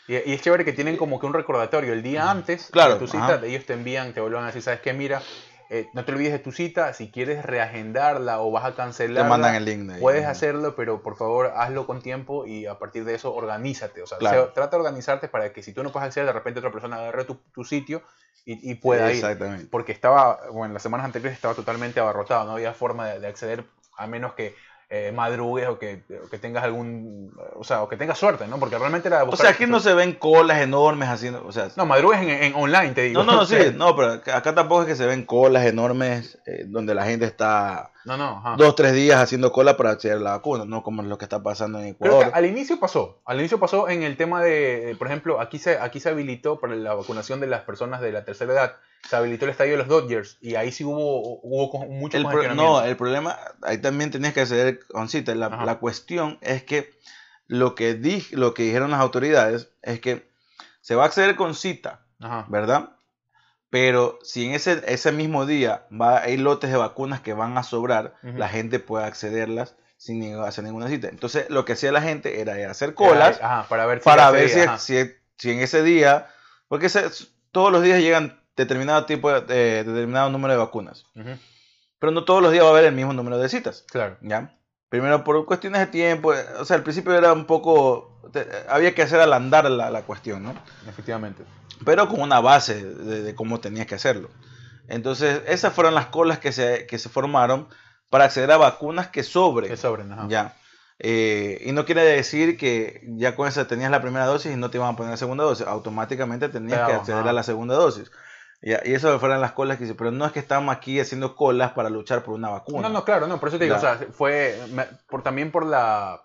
[0.08, 3.00] Y, y es chévere que tienen como que un recordatorio el día antes Claro, de
[3.00, 3.46] tu cita, ajá.
[3.46, 4.94] ellos te envían, te vuelven a decir, ¿sabes qué?
[4.94, 5.22] Mira,
[5.70, 9.30] eh, no te olvides de tu cita, si quieres reagendarla o vas a Te cancelarla,
[9.30, 9.82] mandan el link.
[9.88, 10.30] de ahí, puedes ¿no?
[10.30, 14.02] hacerlo, pero por favor hazlo con tiempo y a partir de eso organízate.
[14.04, 14.46] O sea, Claro.
[14.46, 16.98] sea- trata de organizarte para que si tú no puedes acceder, de repente otra persona
[16.98, 18.02] agarre tu, tu sitio
[18.46, 19.18] y, y pueda ir.
[19.18, 19.68] Exactamente.
[19.72, 23.66] Porque estaba, bueno, las semanas anteriores estaba totalmente abarrotado, no había forma de, de acceder
[23.98, 24.56] a menos que
[24.90, 28.60] eh, madrugues o que, o que tengas algún, o sea, o que tengas suerte, ¿no?
[28.60, 31.86] Porque realmente era O sea, aquí no se ven colas enormes haciendo, o sea, No,
[31.86, 33.24] madrugues en, en online, te digo.
[33.24, 36.38] no, no, no, sí, no, pero acá acá tampoco es que se ven colas enormes
[36.46, 38.56] eh, donde la gente está No, no, ajá.
[38.58, 41.42] dos, tres días haciendo cola para acceder a la vacuna, no como lo que está
[41.42, 42.32] pasando en Creo que Ecuador.
[42.36, 43.22] al inicio pasó.
[43.26, 46.76] Al inicio pasó en el tema de, por ejemplo, aquí se, aquí se habilitó para
[46.76, 48.76] la vacunación de las personas de la tercera edad.
[49.10, 52.54] Se habilitó el estadio de los Dodgers y ahí sí hubo, hubo mucho El pro-
[52.56, 55.34] no, el problema, ahí también tenías que acceder con cita.
[55.36, 56.92] La, la cuestión es que
[57.48, 60.28] lo que, di- lo que dijeron las autoridades es que
[60.82, 62.46] se va a acceder con cita, Ajá.
[62.50, 62.90] ¿verdad?
[63.76, 67.64] Pero si en ese, ese mismo día va, hay lotes de vacunas que van a
[67.64, 71.10] sobrar, la gente puede accederlas sin ni- hacer ninguna cita.
[71.10, 74.50] Entonces, lo que hacía la gente era hacer colas Ajá, para ver si para ver
[74.50, 76.28] día, si, si, si en ese día,
[76.70, 77.10] porque ese-
[77.52, 81.06] todos los días llegan determinado tipo de, de- determinado número de vacunas,
[82.00, 84.16] pero no todos los días va a haber el mismo número de citas, Claro.
[84.22, 84.56] ¿ya?
[84.88, 89.02] Primero por cuestiones de tiempo, o sea, al principio era un poco, te- había que
[89.02, 90.56] hacer al andar la, la cuestión, ¿no?
[90.88, 91.44] Efectivamente.
[91.84, 94.30] Pero con una base de, de cómo tenías que hacerlo.
[94.88, 97.68] Entonces, esas fueron las colas que se, que se formaron
[98.10, 99.70] para acceder a vacunas que sobren.
[99.70, 100.28] Que sobren, ajá.
[100.30, 100.56] Ya.
[101.00, 104.70] Eh, y no quiere decir que ya con esa tenías la primera dosis y no
[104.70, 105.68] te iban a poner la segunda dosis.
[105.68, 107.30] Automáticamente tenías Pero, que acceder ajá.
[107.32, 108.12] a la segunda dosis.
[108.62, 109.96] Ya, y eso fueron las colas que hice.
[109.96, 112.88] Pero no es que estamos aquí haciendo colas para luchar por una vacuna.
[112.88, 113.80] No, no, claro, no, por eso te digo, Ya.
[113.80, 116.22] o sea, fue me- por, también por la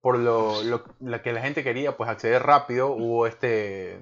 [0.00, 0.84] por lo, lo,
[1.22, 4.00] que la gente quería pues acceder rápido, hubo este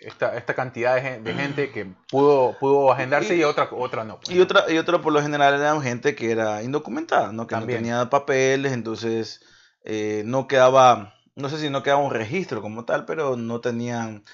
[0.00, 4.04] esta, esta cantidad de, gen- de gente que pudo pudo agendarse y, Y- otra otra
[4.04, 4.18] no.
[4.20, 4.36] pues.
[4.36, 7.46] Y otra, y otra por lo general eran gente que era indocumentada, ¿no?
[7.46, 7.80] Que También.
[7.80, 9.40] no tenía papeles, entonces
[9.84, 14.24] eh, no quedaba, no sé si no quedaba un registro como tal, pero no tenían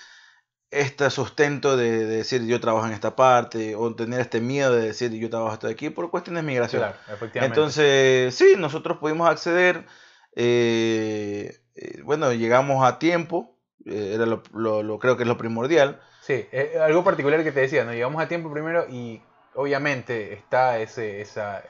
[0.70, 4.87] este sustento de, de decir yo trabajo en esta parte, o tener este miedo de
[4.88, 6.83] decir yo trabajo esto de aquí por cuestiones de migración.
[6.83, 7.57] Claro, efectivamente.
[7.61, 9.87] Entonces, sí, nosotros pudimos acceder,
[10.35, 13.54] eh, eh, bueno, llegamos a tiempo,
[13.87, 16.01] eh, era lo, lo- lo- creo que es lo primordial.
[16.23, 19.23] Sí, eh, algo particular que te decía, nos llegamos a tiempo primero y
[19.55, 21.62] obviamente está ese, esa,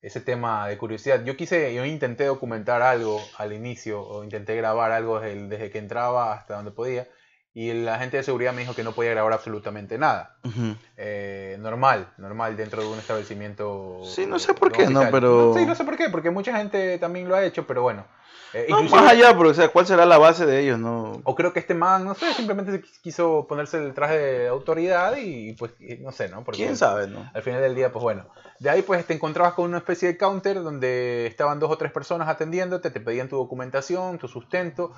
[0.00, 1.24] ese tema de curiosidad.
[1.24, 5.78] Yo quise, yo intenté documentar algo al inicio o intenté grabar algo desde, desde que
[5.78, 7.08] entraba hasta donde podía
[7.52, 10.36] y la gente de seguridad me dijo que no podía grabar absolutamente nada.
[10.44, 10.76] Ujú.
[10.96, 14.02] Eh, normal, normal dentro de un establecimiento.
[14.04, 15.02] Sí, no sé por qué, ¿no?
[15.10, 18.06] Pero- Sí, no sé por qué, porque mucha gente también lo ha hecho, pero bueno.
[18.52, 20.78] Eh, No, inclusive- más allá, pero o sea, ¿cuál será la base de ellos?
[20.78, 25.16] No, o creo que este man, no sé, simplemente quiso ponerse el traje de autoridad
[25.16, 26.42] y pues no sé, ¿no?
[26.42, 27.30] Porque ¿Quién sabe, no?
[27.32, 28.26] Al final del día, pues bueno.
[28.58, 31.92] De ahí pues te encontrabas con una especie de counter donde estaban dos o tres
[31.92, 34.92] personas atendiéndote, te pedían tu documentación, tu sustento,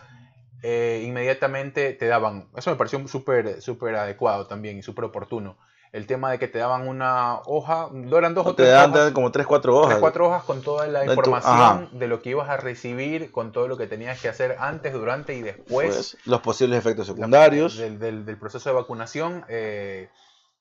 [0.62, 5.56] eh, inmediatamente te daban, eso me pareció súper súper adecuado también y súper oportuno.
[5.92, 8.74] El tema de que te daban una hoja, no eran dos o te tres te
[8.82, 9.90] hojas, dan como 3, 4 hojas.
[9.90, 13.52] tres, cuatro hojas con toda la tu- información de lo que ibas a recibir, con
[13.52, 17.76] todo lo que tenías que hacer antes, durante y después Pues, los posibles efectos secundarios.
[17.76, 19.44] del, del- del proceso de vacunación.
[19.48, 20.08] eh,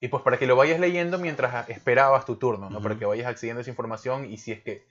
[0.03, 2.81] y pues para que lo vayas leyendo mientras esperabas tu turno, ¿no?
[2.81, 4.83] Para que vayas accediendo a esa información y si es que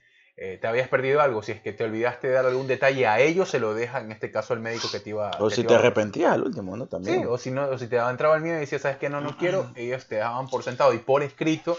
[0.43, 3.21] eh, te habías perdido algo, si es que te olvidaste de dar algún detalle a
[3.21, 5.65] ellos, se lo deja en este caso el médico que te iba o que si
[5.65, 6.87] te a- arrepentías al último, ¿no?
[6.87, 7.21] También.
[7.21, 9.11] Sí, o si, no, o si te entraba el miedo y decías, ¿sabes qué?
[9.11, 11.77] No, no quiero, ellos te dejaban por sentado y por escrito.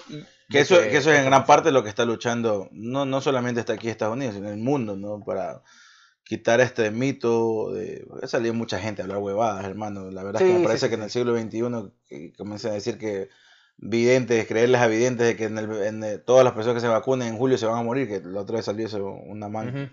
[0.48, 3.60] que, eso, que eso es en gran parte lo que está luchando, no, no solamente
[3.62, 5.24] está aquí en Estados Unidos, sino en el mundo, ¿no?
[5.26, 5.64] Para
[6.24, 8.06] quitar este mito de...
[8.22, 10.12] Ha salido mucha gente a hablar huevadas, hermano.
[10.12, 12.76] La verdad es que me parece sí, que en el siglo XXI que comienzan a
[12.76, 13.30] decir que
[13.82, 16.88] videntes, creerles a videntes de que en el- en el- todas las personas que se
[16.88, 19.70] vacunen en julio se van a morir, que la otra vez salió eso, una man
[19.70, 19.90] Ujú.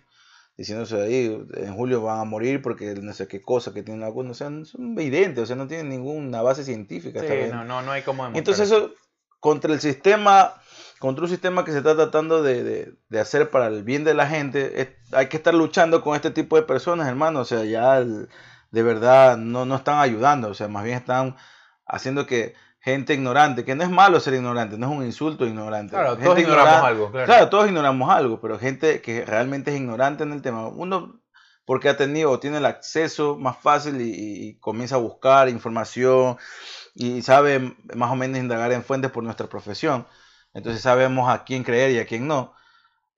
[0.57, 4.09] diciéndose ahí, en julio van a morir porque no sé qué cosa que tienen la
[4.09, 7.21] vacuna, o sea, son videntes, o sea, no tienen ninguna base científica.
[7.21, 8.93] Sí, no, no, no hay como demostrar Entonces eso,
[9.41, 10.53] contra el sistema,
[10.99, 14.15] contra un sistema que se está tratando de, de- de hacer para el bien de
[14.15, 17.65] la gente, es- hay que estar luchando con este tipo de personas, hermano, o sea,
[17.65, 18.29] ya el-
[18.71, 21.37] de verdad no, no están ayudando, o sea, más bien están
[21.87, 25.91] haciendo que gente ignorante, que no es malo ser ignorante, no es un insulto ignorante.
[25.93, 27.27] Claro, gente todos ignoramos ignorante- algo, claro.
[27.27, 31.21] Claro, todos ignoramos algo, pero gente que realmente es ignorante en el tema, uno
[31.65, 36.39] porque ha tenido o tiene el acceso más fácil y, y comienza a buscar información
[36.95, 40.07] y sabe más o menos indagar en fuentes por nuestra profesión.
[40.55, 42.55] Entonces sabemos a quién creer y a quién no.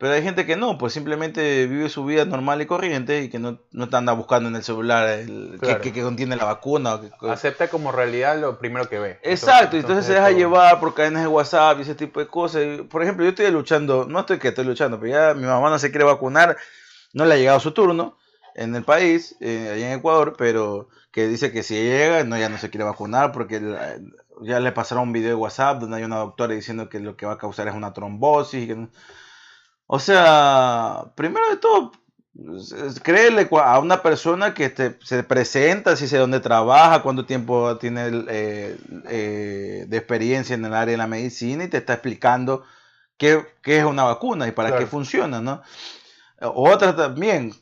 [0.01, 3.39] Pero hay gente que no, pues simplemente vive su vida normal y corriente y que
[3.39, 5.83] no, no te anda buscando en el celular el, Claro.
[5.83, 6.95] qué, qué contiene la vacuna.
[6.95, 9.21] o qué- Acepta como realidad lo primero que ve.
[9.23, 12.63] Exacto, entonces, se deja llevar por cadenas de WhatsApp y ese tipo de cosas.
[12.91, 15.79] Por ejemplo, yo estoy luchando, no estoy que estoy luchando, pero ya mi mamá no
[15.79, 16.57] se quiere vacunar,
[17.13, 18.17] no le ha llegado su turno
[18.55, 22.49] en el país, eh, allá en Ecuador, pero que dice que si llega, no, ya
[22.49, 23.97] no se quiere vacunar porque la-
[24.41, 27.27] ya le pasaron un video de WhatsApp donde hay una doctora diciendo que lo que
[27.27, 28.63] va a causar es una trombosis.
[28.63, 28.89] y que no-
[29.93, 31.91] O sea, primero de todo,
[32.57, 37.27] es- es créele a una persona que te, se presenta, si sé dónde trabaja, cuánto
[37.27, 41.95] tiempo tiene eh, eh, de experiencia en el área de la medicina y te está
[41.95, 42.63] explicando
[43.19, 44.85] qué, qué es una vacuna y para Claro.
[44.85, 45.61] qué funciona, ¿no?
[46.41, 47.53] Otras también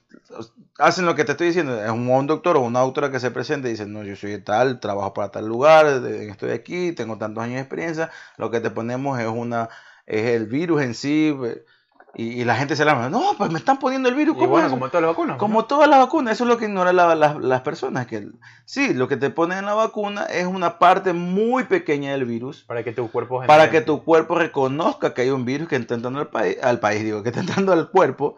[0.78, 3.68] hacen lo que te estoy diciendo, es un, doctor o una doctora que se presenta
[3.68, 7.42] y dice, no, yo soy de tal, trabajo para tal lugar, estoy aquí, tengo tantos
[7.42, 9.68] años de experiencia, lo que te ponemos es una
[10.06, 11.36] es el virus en sí,
[12.14, 14.34] Y, y la gente se alarma, no, pues me están poniendo el virus.
[14.34, 14.76] Y ¿cómo bueno, es eso?".
[14.80, 15.36] como todas las vacunas.
[15.36, 15.64] Como ¿no?
[15.66, 18.06] todas las vacunas, eso es lo que ignoran la- la- las personas.
[18.06, 18.26] Que
[18.64, 22.64] sí, lo que te ponen en la vacuna es una parte muy pequeña del virus
[22.64, 25.76] Para que tu cuerpo para genere- que tu cuerpo reconozca que hay un virus que
[25.76, 28.36] está entrando al país, al país, digo, que está entrando al cuerpo,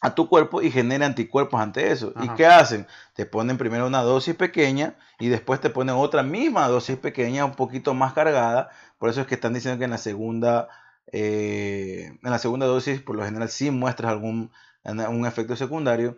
[0.00, 2.12] a tu cuerpo y genere anticuerpos ante eso.
[2.22, 2.86] ¿Y qué hacen?
[3.14, 7.54] Te ponen primero una dosis pequeña y después te ponen otra misma dosis pequeña, un
[7.56, 8.70] poquito más cargada.
[8.98, 10.68] Por eso es que están diciendo que en la segunda,
[11.12, 14.50] eh, en la segunda dosis, por lo general, sí muestras algún
[14.84, 16.16] un efecto secundario.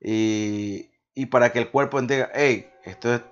[0.00, 3.22] Y, y para que el cuerpo entienda, hey, esto es,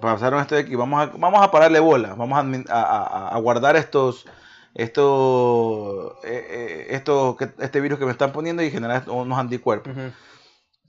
[0.00, 4.26] pasaron esto de aquí, vamos a, vamos a pararle bola, vamos a, guardar estos,
[4.74, 9.92] estos, eh, eh, estos, este virus que me están poniendo y generar unos anticuerpos.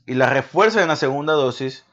[0.05, 1.85] Y la refuerza en la segunda dosis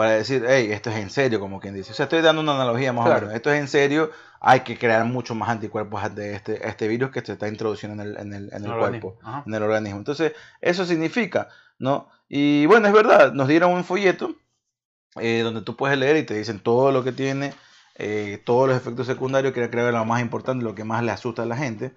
[0.00, 1.92] para decir, hey, esto es en serio, como quien dice.
[1.92, 3.18] O sea, estoy dando una analogía más Claro.
[3.18, 3.34] o menos.
[3.36, 4.10] Esto es en serio,
[4.40, 8.08] hay que crear mucho más anticuerpos ante este, este virus que se está introduciendo en
[8.10, 9.44] el, en el, en el cuerpo, Ajá.
[9.46, 9.98] en el organismo.
[9.98, 10.32] Entonces,
[10.62, 12.08] eso significa, ¿no?
[12.28, 14.34] Y bueno, es verdad, nos dieron un folleto
[15.16, 17.52] eh, donde tú puedes leer y te dicen todo lo que tiene,
[17.96, 21.12] eh, todos los efectos secundarios, que creo que lo más importante, lo que más le
[21.12, 21.92] asusta a la gente.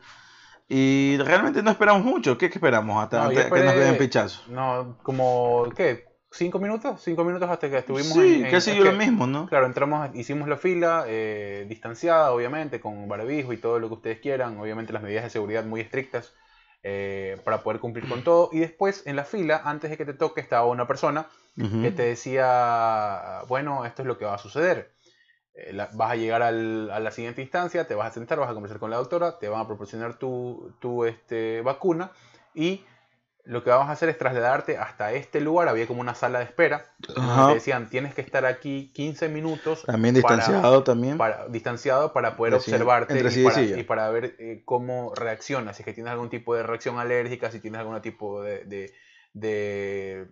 [0.68, 2.38] Y realmente no esperamos mucho.
[2.38, 4.42] ¿Qué, qué esperamos hasta No, que nos den pichazo?
[4.50, 6.06] No, como, ¿qué?
[6.34, 7.02] ¿Cinco minutos?
[7.02, 9.48] ¿Cinco minutos hasta que estuvimos Sí, en, en- casi yo lo mismo, ¿no?
[9.48, 14.20] Claro, entramos, hicimos la fila eh, distanciada, obviamente, con barbijo y todo lo que ustedes
[14.20, 14.58] quieran.
[14.60, 16.34] Obviamente las medidas de seguridad muy estrictas
[16.82, 18.50] eh, para poder cumplir con todo.
[18.52, 21.82] Y después, en la fila, antes de que te toque, estaba una persona Ujú.
[21.84, 24.92] que te decía, bueno, esto es lo que va a suceder.
[25.54, 28.50] Eh, la- vas a llegar al- a la siguiente instancia, te vas a sentar, vas
[28.50, 32.12] a conversar con la doctora, te van a proporcionar tu, tu, este, vacuna
[32.56, 32.84] y
[33.46, 35.68] lo que vamos a hacer es trasladarte hasta este lugar.
[35.68, 36.86] Había como una sala de espera.
[37.14, 37.48] donde.
[37.48, 39.84] Te decían, tienes que estar aquí 15 minutos.
[39.86, 41.18] También para- distanciado también.
[41.18, 43.78] para, distanciado para poder observarte y para, silla.
[43.78, 47.52] y para ver eh, cómo reaccionas, si es que tienes algún tipo de reacción alérgica,
[47.52, 48.94] si tienes algún tipo de, de,
[49.34, 50.28] de-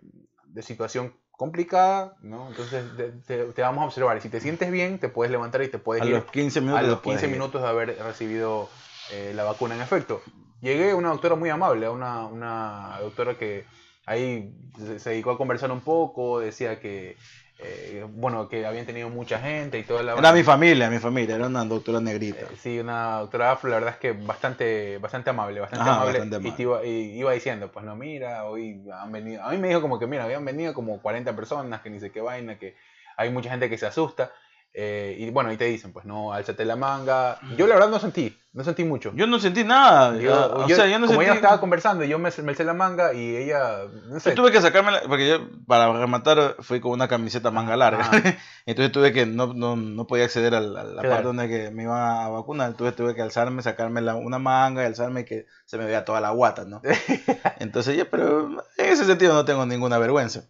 [0.46, 2.48] de situación complicada, ¿no?
[2.48, 2.84] Entonces
[3.26, 5.78] te, te- vamos a observar y si te sientes bien, te puedes levantar y te
[5.78, 6.78] puedes a ir los 15 minutos.
[6.78, 7.32] a los lo puedes 15 ir.
[7.40, 8.68] minutos de haber recibido
[9.12, 10.22] eh, la vacuna en efecto.
[10.62, 13.64] Llegué una doctora muy amable, una, una doctora que
[14.06, 17.16] ahí se, se dedicó a conversar un poco, decía que,
[17.58, 20.14] eh, bueno, que habían tenido mucha gente y toda la...
[20.14, 22.42] Era mi familia, mi familia, era una doctora negrita.
[22.42, 26.20] Eh, Sí, una doctora afro, la verdad es que bastante, bastante amable, bastante Ajá, amable.
[26.20, 29.58] bastante Y, te iba, y iba diciendo, pues no, mira, hoy han venido, a mí
[29.58, 32.56] me dijo como que, mira, habían venido como 40 personas, que ni sé qué vaina,
[32.56, 32.76] que
[33.16, 34.30] hay mucha gente que se asusta.
[34.74, 37.38] Eh, y bueno, ahí te dicen, pues no, álzate la manga.
[37.58, 39.12] Yo la verdad no sentí, no sentí mucho.
[39.14, 40.16] Yo no sentí nada.
[40.18, 41.24] Yo- ah, o yo- sea, yo no como sentí.
[41.26, 44.30] ella estaba conversando, yo me, me alcé la manga y ella, no sé.
[44.30, 48.00] Yo tuve que sacarme, la- porque yo, para rematar, fui con una camiseta manga larga.
[48.04, 48.12] Ajá.
[48.66, 51.08] Entonces tuve que, no, no, no podía acceder a la, a la Claro.
[51.10, 52.70] parte donde que me iba a vacunar.
[52.70, 56.04] Entonces tuve que alzarme, sacarme la- una manga y alzarme y que se me vea
[56.06, 56.80] toda la guata, ¿no?
[57.58, 60.44] Entonces yo, pero en ese sentido no tengo ninguna vergüenza.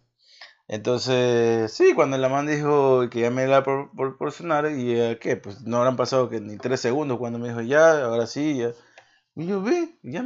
[0.73, 5.37] Entonces, sí, cuando la man dijo que ya me la por, proporcionar, y eh, ¿qué?
[5.37, 8.71] Pues no habrán pasado que ni tres segundos cuando me dijo, ya, ahora sí, ya.
[9.35, 10.25] Y yo, ve, ya.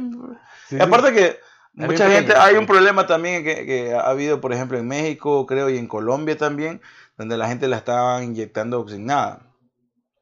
[0.66, 1.36] Sí, y aparte que
[1.74, 5.68] mucha gente, hay un problema también que, que ha habido, por ejemplo, en México, creo,
[5.68, 6.80] y en Colombia también,
[7.18, 9.52] donde la gente la estaban inyectando sin nada,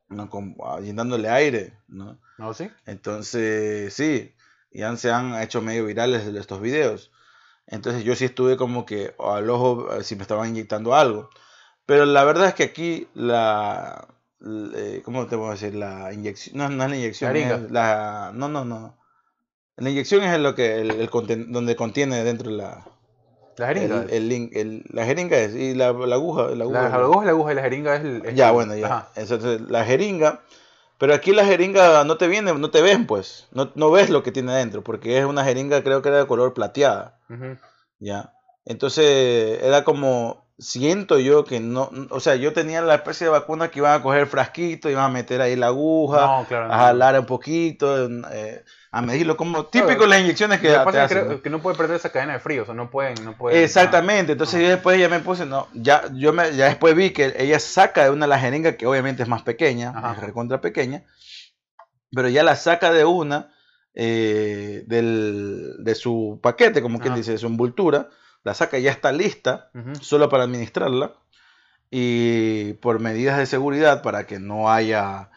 [0.08, 0.28] ¿no?
[0.28, 2.18] Con, ah, llenándole aire, ¿no?
[2.36, 2.68] ¿No, sí?
[2.84, 4.34] Entonces, sí,
[4.72, 7.12] ya se han hecho medio virales estos videos.
[7.68, 11.30] Entonces yo sí estuve como que al ojo eh, si me estaban inyectando algo.
[11.84, 14.08] Pero la verdad es que aquí la...
[14.74, 15.74] eh, ¿Cómo te puedo decir?
[15.74, 16.56] La inyección...
[16.58, 17.32] No, no es la inyección.
[17.32, 18.96] La es la, no, no, no.
[19.76, 22.86] La inyección es lo que el, el conten- donde contiene dentro la,
[23.56, 24.02] La jeringa.
[24.02, 26.46] el, el lin- el- la jeringa es, y la, la aguja.
[26.54, 28.22] La aguja, la, la aguja es la aguja y la jeringa es el...
[28.26, 28.86] es ya, el- bueno, ya.
[28.86, 29.08] Ajá.
[29.16, 30.40] Entonces, la jeringa,
[30.98, 33.48] pero aquí la jeringa no te viene, no te ven, pues.
[33.52, 36.26] No, no ves lo que tiene adentro, porque es una jeringa, creo que era de
[36.26, 37.18] color plateada,
[37.98, 38.32] ya.
[38.64, 43.70] Entonces, era como, siento yo que no, o sea, yo tenía la especie de vacuna
[43.70, 46.64] que iban a coger frasquito, iban a meter ahí la aguja, No, claro.
[46.66, 46.74] a no.
[46.74, 48.64] jalar un poquito, eh,
[48.96, 51.42] a medirlo, como típico de las inyecciones que que te que, hacen, creo ¿no?
[51.42, 53.22] que no puede perder esa cadena de frío, o sea, no pueden...
[53.24, 54.64] No pueden Exactamente, entonces Ajá.
[54.64, 58.04] yo después ya me puse, no, ya, yo me, ya después vi que ella saca
[58.04, 60.14] de una la jeringa que obviamente es más pequeña, Ajá.
[60.14, 61.04] es recontra pequeña,
[62.10, 63.52] pero ya la saca de una
[63.94, 68.08] eh, del, de su paquete, como quien dice, de su envoltura,
[68.44, 69.94] la saca, ya está lista, ah, ujú.
[69.96, 71.16] solo para administrarla,
[71.90, 75.30] y por medidas de seguridad, para que no haya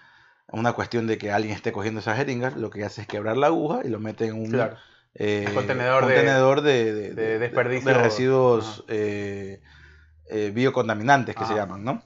[0.51, 3.47] una cuestión de que alguien esté cogiendo esas jeringas, lo que hace es quebrar la
[3.47, 4.77] aguja y lo mete en un, Claro.
[5.15, 7.91] eh, contenedor de- contenedor de, de- de de- desperdicio.
[7.93, 9.61] de residuos eh,
[10.29, 12.03] eh, biocontaminantes que se llaman, ¿no?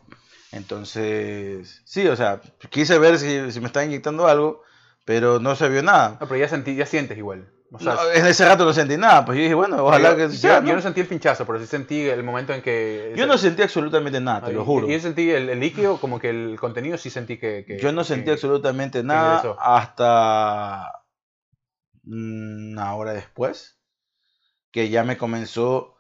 [0.51, 4.61] Entonces, sí, o sea, quise ver si, si me estaba inyectando algo,
[5.05, 6.17] pero no se vio nada.
[6.19, 7.51] No, pero ya, sentí, ya sientes igual.
[7.75, 10.15] O sea, No, en ese rato no sentí nada, pues yo dije, bueno, ojalá yo,
[10.17, 10.59] que yo- sea.
[10.59, 10.75] yo ¿no?
[10.75, 13.13] no sentí el pinchazo, pero sí sentí el momento en que...
[13.15, 14.87] Yo no sentí absolutamente nada, te Ay, lo juro.
[14.87, 17.65] Yo sentí el, el líquido, como que el contenido sí sentí que...
[17.65, 20.91] que- Yo no sentí que- absolutamente nada hasta
[22.05, 23.79] una hora después,
[24.71, 25.95] que ya me comenzó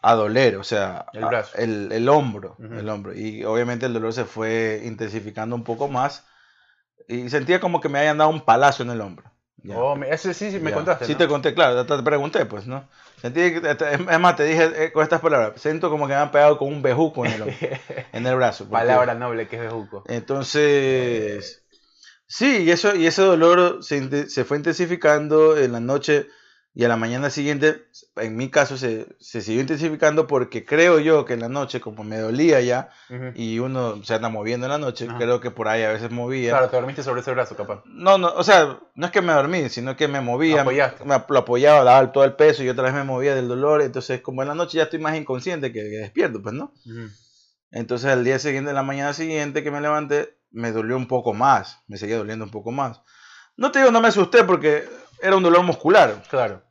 [0.00, 1.58] a doler, o sea, El brazo.
[1.58, 2.74] el, el hombro, Ujú.
[2.74, 3.14] el hombro.
[3.14, 6.24] Y obviamente el dolor se fue intensificando un poco más
[7.08, 9.27] y sentía como que me habían dado un palazo en el hombro.
[9.62, 9.76] Ya.
[9.76, 11.18] Oh, me- ese sí, sí me contaste, Sí ¿no?
[11.18, 12.88] te conté, claro, te, te pregunté, pues, ¿no?
[13.20, 16.56] Sentí es más, te dije eh, con estas palabras, siento como que me han pegado
[16.58, 17.42] con un bejuco en el,
[18.12, 18.64] en el brazo.
[18.64, 20.04] porque- Palabra noble que es de Juco.
[20.06, 21.62] entonces,
[22.26, 26.26] sí, y, eso, y ese dolor se, se fue intensificando en la noche
[26.74, 31.24] y a la mañana siguiente, en mi caso, se, se siguió intensificando porque creo yo
[31.24, 32.90] que en la noche, como me dolía ya,
[33.34, 35.18] y uno se anda moviendo en la noche, Ajá.
[35.18, 36.50] creo que por ahí a veces movía.
[36.52, 37.82] Claro, te dormiste sobre ese brazo, capaz.
[37.86, 41.04] No, no, o sea, no es que me dormí, sino que me movía, Apoyaste.
[41.04, 44.20] me lo apoyaba, daba todo el peso y otra vez me movía del dolor, entonces
[44.20, 46.72] como en la noche ya estoy más inconsciente que, que despierto, pues, ¿no?
[47.70, 51.34] Entonces al día siguiente, en la mañana siguiente que me levanté, me dolió un poco
[51.34, 53.00] más, me seguía doliendo un poco más.
[53.56, 54.88] No te digo, no me asusté porque
[55.20, 56.62] era un dolor muscular, Claro.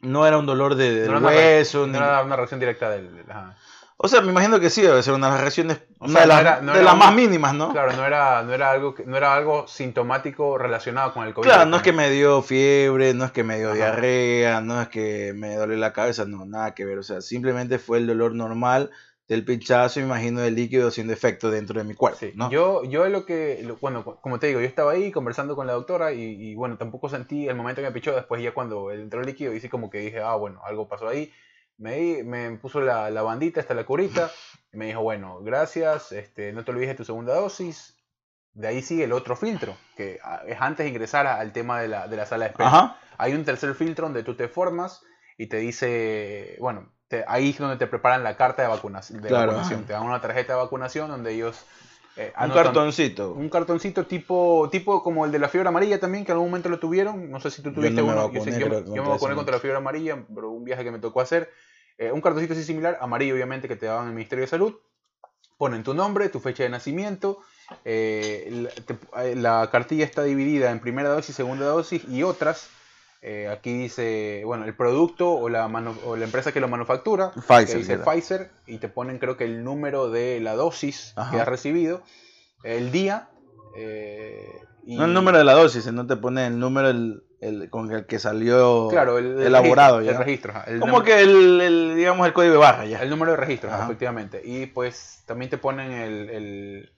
[0.00, 1.86] no era un dolor de, del No una hueso.
[1.86, 3.08] No ni- era una reacción directa del...
[3.28, 3.56] ajá.
[4.04, 6.26] O sea, me imagino que sí, debe ser una de las reacciones, O una de
[6.26, 7.70] no las, no de más mínimas, ¿no?
[7.70, 11.46] Claro, no era, no, era algo que- no era algo sintomático relacionado con el COVID.
[11.46, 13.76] Claro, no es que me dio fiebre, no es que me dio Ajá.
[13.76, 16.98] diarrea, no es que me dolió la cabeza, no, nada que ver.
[16.98, 18.90] O sea, simplemente fue el dolor normal
[19.28, 22.50] del pinchazo, me imagino, del líquido haciendo efecto dentro de mi cuerpo, Sí, ¿no?
[22.50, 25.66] Yo, yo lo que, lo- bueno, co- como te digo, yo estaba ahí conversando con
[25.66, 28.90] la doctora y, y, bueno, tampoco sentí el momento que me pichó, después ya cuando
[28.90, 31.32] entró el líquido, hice como que dije, ah, bueno, algo pasó ahí.
[31.78, 34.30] Me, me puso la, la bandita hasta la curita
[34.72, 37.96] y me dijo, bueno, gracias, este, no te olvides de tu segunda dosis.
[38.54, 41.80] De ahí sigue el otro filtro, que ah, es antes de ingresar a- al tema
[41.80, 42.68] de la, de la sala de espera.
[42.68, 45.02] Ajá, Hay un tercer filtro donde tú te formas
[45.38, 49.20] y te dice, bueno, te- ahí es donde te preparan la carta de, vacunación.
[49.20, 49.84] de Claro, vacunación.
[49.84, 51.62] Te dan una tarjeta de vacunación donde ellos...
[52.16, 53.32] eh, un cartoncito.
[53.32, 56.70] Un cartoncito tipo, tipo como el de la fiebre amarilla también, que en algún momento
[56.70, 57.30] lo tuvieron.
[57.30, 58.32] No sé si tú Yo tuviste no me uno.
[58.32, 60.84] yo, sé- yo yo me contra vacuné ese contra la fiebre amarilla, pero un viaje
[60.84, 61.50] que me tocó hacer.
[61.98, 64.74] Eh, un cartoncito así similar, amarillo obviamente, que te daban en el Ministerio de Salud.
[65.58, 67.40] Ponen tu nombre, tu fecha de nacimiento.
[67.84, 72.70] eh, la, te- eh, la cartilla está dividida en primera dosis, segunda dosis y otras.
[73.24, 77.30] Eh, aquí dice, bueno, el producto o la, manu- o la empresa que lo manufactura.
[77.34, 77.76] que Pfizer.
[77.78, 78.04] dice era.
[78.04, 81.30] Pfizer y te ponen creo que el número de la dosis Ajá.
[81.30, 82.02] que has recibido,
[82.64, 83.28] el día
[83.76, 84.44] eh,
[84.84, 87.92] y No el número de la dosis, no te pone el número el, el- con
[87.92, 92.32] el que salió claro, el, el elaborado el registro, Como que el, el, digamos, el
[92.32, 93.00] código de barra ya.
[93.02, 94.42] el número de registro, ajá, efectivamente.
[94.44, 96.90] Y pues también te ponen el,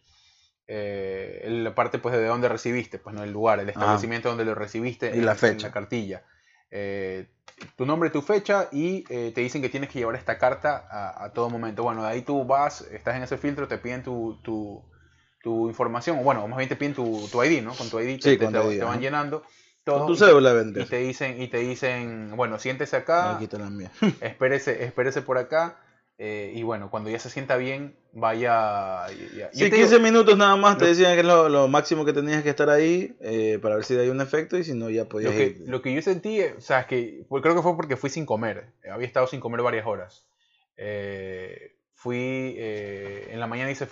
[0.67, 4.55] eh, la parte pues de dónde recibiste, pues no el lugar, el establecimiento donde lo
[4.55, 5.67] recibiste Y en- la en fecha.
[5.69, 6.25] la cartilla.
[6.71, 7.29] Eh,
[7.77, 11.25] tu nombre, tu fecha y eh, te dicen que tienes que llevar esta carta a,
[11.25, 11.83] a todo momento.
[11.83, 14.83] Bueno, de ahí tú vas, estás en ese filtro, te piden tu, tu,
[15.43, 17.77] tu información, o bueno, más bien te piden tu, tu ID, ¿no?
[17.77, 19.43] Con tu ID te, Sí, te- con te- tu ID, te van llenando
[19.85, 23.39] todo tu cédula y te dicen y te dicen, bueno, siéntese acá,
[23.71, 23.91] mía.
[24.21, 25.79] espérese, espérese por acá.
[26.19, 29.07] eh, y bueno, cuando ya se sienta bien, vaya.
[29.37, 31.69] ya- Sí, te 15 digo, minutos nada más te lo- decían que es lo, lo
[31.69, 34.75] máximo que tenías que estar ahí eh, para ver si hay un efecto y si
[34.75, 35.65] no ya lo, podías que, ir.
[35.67, 38.11] lo que yo sentí, eh, o sea, es que fue- creo que fue porque fui
[38.11, 38.73] sin comer.
[38.83, 40.25] eh, Había estado sin comer varias horas.
[40.77, 42.55] Eh, fui.
[42.59, 43.87] eh, en la mañana hice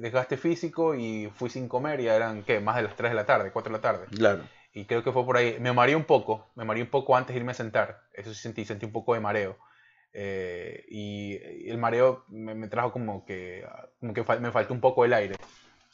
[0.00, 2.00] desgaste físico y fui sin comer.
[2.00, 2.60] Ya eran, ¿qué?
[2.60, 4.06] Más de las 3 de la tarde, 4 de la tarde.
[4.16, 4.42] Claro.
[4.74, 5.56] Y creo que fue por ahí.
[5.60, 6.50] Me mareé un poco.
[6.56, 8.00] Me mareé un poco antes de irme a sentar.
[8.14, 8.64] Eso sí sentí.
[8.64, 9.58] Sentí un poco de mareo.
[10.14, 13.64] Eh, y y el mareo me, me trajo como que,
[14.00, 15.36] como que fal- me faltó un poco el aire.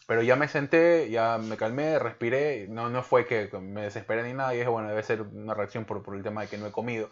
[0.06, 2.66] Pero ya me senté, ya me calmé, respiré.
[2.68, 4.54] No, no fue que me desesperé ni nada.
[4.54, 6.72] Y dije, bueno, debe ser una reacción por, por el tema de que no he
[6.72, 7.10] comido.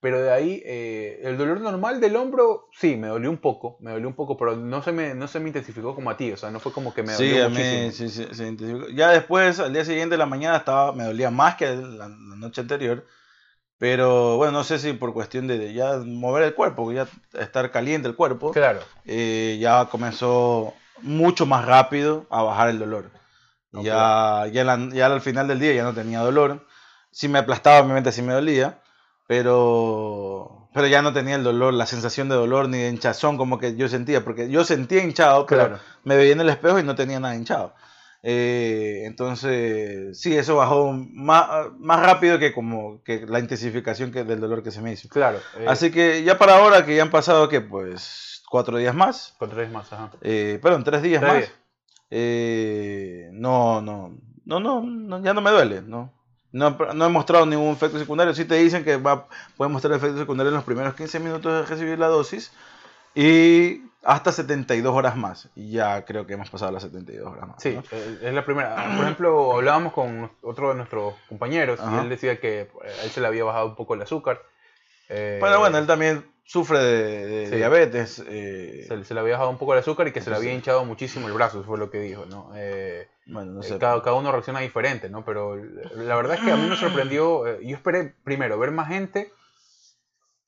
[0.00, 3.78] Pero de ahí, eh, el dolor normal del hombro, sí, me dolió un poco.
[3.80, 6.32] Me dolió un poco, pero no se me, no se me intensificó como a ti.
[6.32, 7.92] O sea, no fue como que me Sí, dolió a mí muchísimo.
[7.92, 8.88] sí, sí, se intensificó.
[8.90, 12.36] Ya después, al día siguiente de la mañana, estaba, me dolía más que la, la
[12.36, 13.06] noche anterior.
[13.78, 18.08] Pero bueno, no sé si por cuestión de ya mover el cuerpo, ya estar caliente
[18.08, 18.80] el cuerpo, Claro.
[19.04, 20.72] eh, ya comenzó
[21.02, 23.10] mucho más rápido a bajar el dolor.
[23.72, 26.66] Ya, ya, la- ya al final del día ya no tenía dolor.
[27.10, 28.80] Sí me aplastaba, obviamente sí me dolía,
[29.26, 33.58] pero, pero ya no tenía el dolor, la sensación de dolor ni de hinchazón como
[33.58, 35.78] que yo sentía, porque yo sentía hinchado, pero Claro.
[36.04, 37.74] me veía en el espejo y no tenía nada hinchado.
[38.28, 44.40] Eh, entonces, sí, eso bajó más, más rápido que como que la intensificación que, del
[44.40, 45.08] dolor que se me hizo.
[45.08, 45.38] Claro.
[45.58, 49.34] eh, Así que ya para ahora que ya han pasado que pues cuatro días más,
[49.38, 50.10] Con tres más, ajá.
[50.22, 51.52] eh, perdón, tres días Tres más, días.
[52.10, 56.12] eh, no, no, no, no, no, ya no me duele, no,
[56.50, 58.34] No, no he mostrado ningún efecto secundario.
[58.34, 61.62] Sí te dicen que va, puede mostrar efectos secundarios en los primeros 15 minutos de
[61.64, 62.50] recibir la dosis
[63.14, 65.48] y hasta 72 horas más.
[65.54, 67.62] Y ya creo que hemos pasado las 72 horas más.
[67.62, 67.82] Sí, ¿no?
[67.90, 68.74] eh, es la primera.
[68.96, 72.02] Por ejemplo, hablábamos con otro de nuestros compañeros y Ajá.
[72.02, 72.68] él decía que eh,
[73.00, 74.40] a él se le había bajado un poco el azúcar.
[75.08, 77.56] Eh, Pero bueno, él también sufre de, de Sí.
[77.56, 78.24] diabetes.
[78.26, 80.52] eh, se, se le había bajado un poco el azúcar y que se le había
[80.52, 82.52] hinchado muchísimo el brazo, eso fue lo que dijo, ¿no?
[82.54, 83.78] Eh, bueno, no eh, sé.
[83.78, 85.24] cada, cada uno reacciona diferente, ¿no?
[85.24, 89.32] Pero la verdad es que a mí me sorprendió, yo esperé primero ver más gente,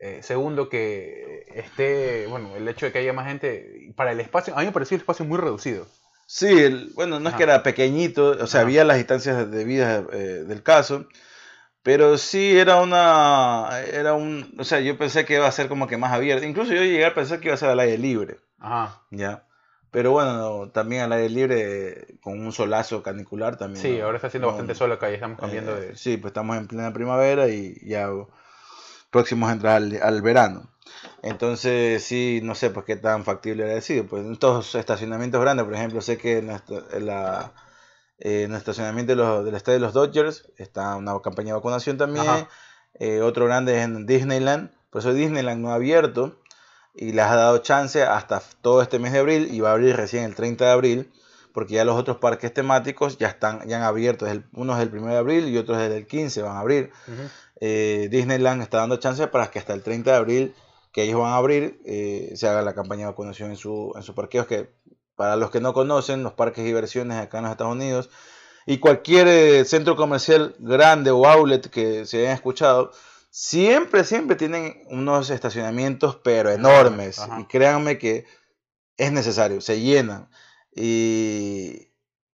[0.01, 4.55] eh, segundo que esté, bueno, el hecho de que haya más gente, para el espacio,
[4.57, 5.87] a mí me pareció el espacio muy reducido.
[6.27, 8.61] Sí, el- bueno, no es que era pequeñito, o sea, Ajá.
[8.61, 11.07] había las distancias debidas eh, del caso,
[11.83, 15.89] pero sí era una, era un, o sea, yo pensé que iba a ser como
[15.89, 18.39] que más abierto, incluso yo llegué a pensar que iba a ser al aire libre,
[18.59, 19.03] Ajá.
[19.11, 19.47] ya,
[19.93, 23.89] pero bueno, también al aire libre con un solazo canicular también.
[23.89, 24.01] Sí, ¿no?
[24.01, 25.97] ahora está haciendo No, bastante sol acá y estamos cambiando eh, de...
[25.97, 28.09] Sí, pues estamos en plena primavera y ya
[29.11, 30.71] próximos a entrar al, al verano.
[31.23, 34.07] Entonces, sí, no sé pues qué tan factible era decir.
[34.09, 37.53] Pues en estos estacionamientos grandes, por ejemplo, sé que en, en la,
[38.19, 41.53] eh, en el estacionamiento de los- del estadio de los Dodgers está una campaña de
[41.55, 42.25] vacunación también.
[43.01, 44.71] Eh, otro grande es en Disneyland.
[44.91, 46.41] Por eso Disneyland no ha abierto
[46.95, 49.95] y les ha dado chance hasta todo este mes de abril y va a abrir
[49.97, 51.13] recién el 30 de abril
[51.53, 54.27] porque ya los otros parques temáticos ya están ya han abierto.
[54.27, 56.91] El- Uno es el 1 de abril y otros desde el 15 van a abrir.
[57.07, 57.29] Ujú.
[57.61, 60.55] Eh, Disneyland está dando chance para que hasta el 30 de abril,
[60.93, 64.03] que ellos van a abrir, eh, se haga la campaña de vacunación en su, en
[64.03, 64.71] sus parqueos, que
[65.17, 68.11] para los que no conocen, los parques de diversiones acá en los Estados Unidos,
[68.67, 72.93] y cualquier eh, centro comercial grande o outlet que se hayan escuchado,
[73.31, 77.41] siempre, siempre tienen unos estacionamientos, pero enormes, Ajá.
[77.41, 78.25] y créanme que
[78.97, 80.29] es necesario, se llenan.
[80.75, 81.93] Y,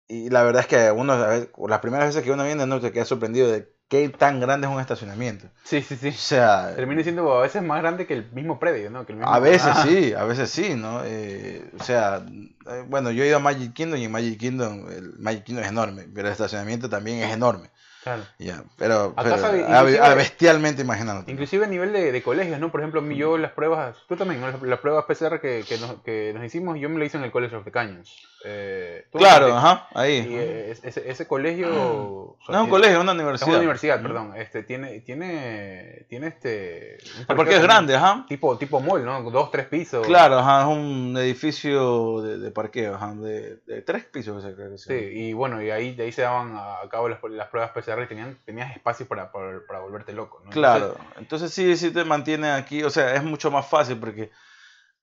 [0.07, 2.81] y la verdad es que uno, a veces- las primeras veces que uno viene, no
[2.81, 5.47] se queda sorprendido de qué tan grande es un estacionamiento.
[5.65, 6.09] Sí, sí, sí.
[6.09, 9.07] O sea, Termina siendo a veces más grande que el mismo predio, ¿no?
[9.07, 11.03] Que el mismo- a veces Ah, sí, a veces sí, ¿no?
[11.05, 12.23] Eh, o sea,
[12.71, 15.65] eh, bueno, yo he ido a Magic Kingdom y en Magic Kingdom, el Magic Kingdom
[15.65, 17.71] es enorme, pero el estacionamiento también es enorme.
[18.17, 18.23] Claro.
[18.39, 19.65] Ya, pero, Acá pero sabe-
[20.01, 21.31] a- bestialmente imaginándote.
[21.31, 22.71] Inclusive a nivel de, de colegios, ¿no?
[22.71, 24.51] Por ejemplo, yo las pruebas, tú también, ¿no?
[24.51, 27.25] Las, las pruebas PCR que, que, nos, que nos hicimos, yo me lo hice en
[27.25, 28.15] el College of the Canyons.
[28.45, 30.27] Eh, Claro, ajá, ahí.
[30.29, 32.37] Y eh, es- ese, ese colegio...
[32.47, 33.49] sea, no es un colegio, es una Es universidad.
[33.49, 34.33] una universidad, perdón.
[34.37, 36.99] Este, tiene, tiene, tiene este...
[37.27, 38.25] parqueo parque es grande, ajá.
[38.29, 39.29] Tipo, tipo mall, ¿no?
[39.31, 40.07] Dos, tres pisos.
[40.07, 44.79] Claro, ajá, es un edificio de, de parqueo, ajá, de, de tres pisos, creo que
[44.79, 47.73] Sí, y bueno, y ahí, de ahí se daban a a cabo las, las pruebas
[47.73, 50.51] PCR y tenían, tenías espacio para, para, para volverte loco, ¿no?
[50.51, 54.31] Claro, entonces sí, sí te mantiene aquí, o sea, es mucho más fácil porque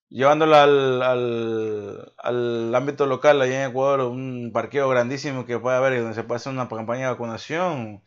[0.10, 6.00] llevándolo al, al, al ámbito local, allá en Ecuador, un parqueo grandísimo que puede haber
[6.00, 8.04] donde se puede hacer una campaña de vacunación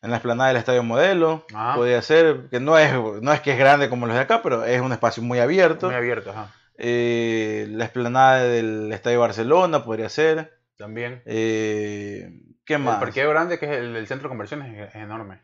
[0.00, 1.74] en la explanada del Estadio Modelo, Ajá.
[1.74, 4.64] podría ser, que no es, no es que es grande como los de acá, pero
[4.64, 5.86] es un espacio muy abierto.
[5.86, 6.54] Muy abierto, ajá.
[6.76, 10.56] Eh, la explanada del Estadio Barcelona podría ser.
[10.76, 11.22] También.
[11.26, 12.30] Eh,
[12.68, 13.00] ¿Qué El más?
[13.00, 15.40] parqueo grande, que es el del centro de conversiones, es, enorme.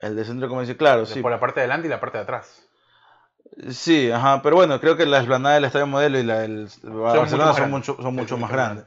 [0.00, 1.20] El de centro comercial, claro, sí.
[1.20, 2.66] Por la parte de adelante y la parte de atrás.
[3.70, 7.52] Sí, ajá, pero bueno, creo que la explanada del Estadio Modelo y la del Barcelona
[7.52, 8.86] son mucho, son mucho más grandes.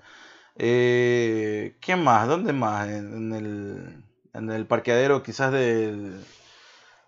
[0.55, 2.27] Eh, ¿Qué más?
[2.27, 2.87] ¿Dónde más?
[2.87, 4.03] En, en el,
[4.33, 6.19] en el parqueadero quizás del,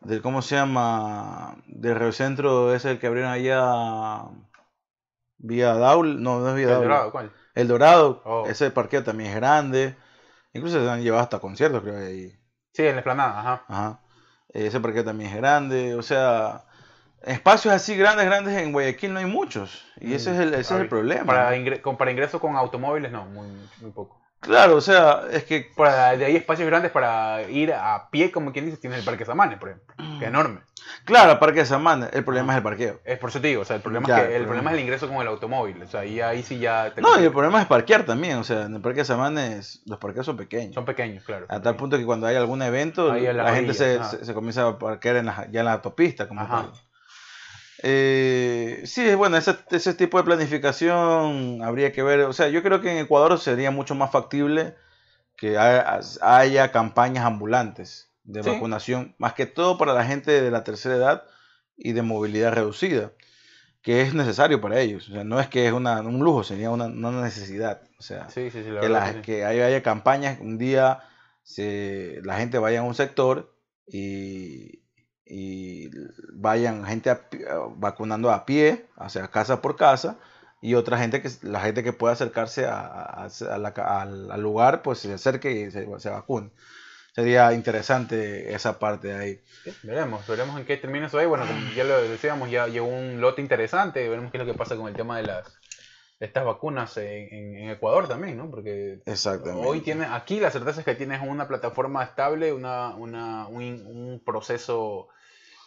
[0.01, 1.57] del, ¿cómo se llama?
[1.65, 4.23] Del Centro es el que abrieron allá
[5.39, 6.83] vía Daul, no, no es vía El Daul.
[6.83, 7.31] dorado, ¿cuál?
[7.53, 8.45] El Dorado, Oh.
[8.47, 9.95] ese parqueo también es grande.
[10.53, 12.31] Incluso se han llevado hasta conciertos, creo ahí.
[12.73, 13.65] Sí, en la explanada, ajá.
[13.67, 13.99] Ajá.
[14.49, 15.95] Ese parque también es grande.
[15.95, 16.63] O sea,
[17.21, 19.85] espacios así grandes, grandes en Guayaquil no hay muchos.
[19.99, 21.25] Y ese es el, ese es el problema.
[21.25, 23.47] Para, ingre- con- para ingreso con automóviles, no, muy,
[23.79, 24.21] muy poco.
[24.39, 25.67] Claro, o sea, es que.
[25.77, 29.23] Para, de ahí espacios grandes para ir a pie, como quien dice, tienes el Parque
[29.23, 30.61] Samanes, por ejemplo, que es enorme.
[31.05, 33.01] Claro, Parque de Samana, el problema es el parqueo.
[33.03, 34.47] Es por eso te digo, o sea, el problema, es, el que, el problema.
[34.47, 35.81] problema es el ingreso con el automóvil.
[35.81, 38.37] O sea, ahí, ahí sí ya te No, y el problema es parquear también.
[38.37, 40.75] O sea, en el Parque de Samana es- los parqueos son pequeños.
[40.75, 41.45] Son pequeños, claro.
[41.49, 45.17] A tal punto que cuando hay algún evento, Ahí la gente se, comienza a parquear
[45.17, 46.27] en la- ya en la autopista.
[46.27, 46.67] Como Ajá.
[47.83, 52.21] Eh, sí, bueno, ese, ese tipo de planificación habría que ver.
[52.21, 54.75] O sea, yo creo que en Ecuador sería mucho más factible
[55.35, 58.49] que haya, haya campañas ambulantes de Sí.
[58.49, 61.23] vacunación, más que todo para la gente de la tercera edad
[61.77, 63.11] y de movilidad reducida,
[63.81, 65.09] que es necesario para ellos.
[65.09, 67.81] O sea, no es que es una- un lujo, sería una, una necesidad.
[67.99, 70.99] O sea, Sí, sí, sí, la que, la- que haya, haya campañas, un día
[71.43, 73.55] se, la gente vaya a un sector
[73.87, 74.83] y,
[75.25, 75.89] y
[76.33, 77.21] vayan gente a
[77.75, 80.17] vacunando a pie, o sea, casa por casa,
[80.61, 84.31] y otra gente que la gente que pueda acercarse a, a- a la ca- al,
[84.31, 86.51] al lugar, pues se acerque y se, se vacune.
[87.11, 89.39] Sería interesante esa parte de ahí.
[89.63, 91.25] Sí, veremos, veremos en qué termina eso ahí.
[91.25, 94.07] Bueno, como ya lo decíamos, ya llegó un lote interesante.
[94.07, 95.45] Veremos qué es lo que pasa con el tema de las
[96.19, 98.49] de estas vacunas en, en- Ecuador también, ¿no?
[98.51, 98.99] Porque
[99.67, 104.21] hoy tiene, aquí la certeza es que tienes una plataforma estable, una, una, un, un
[104.23, 105.07] proceso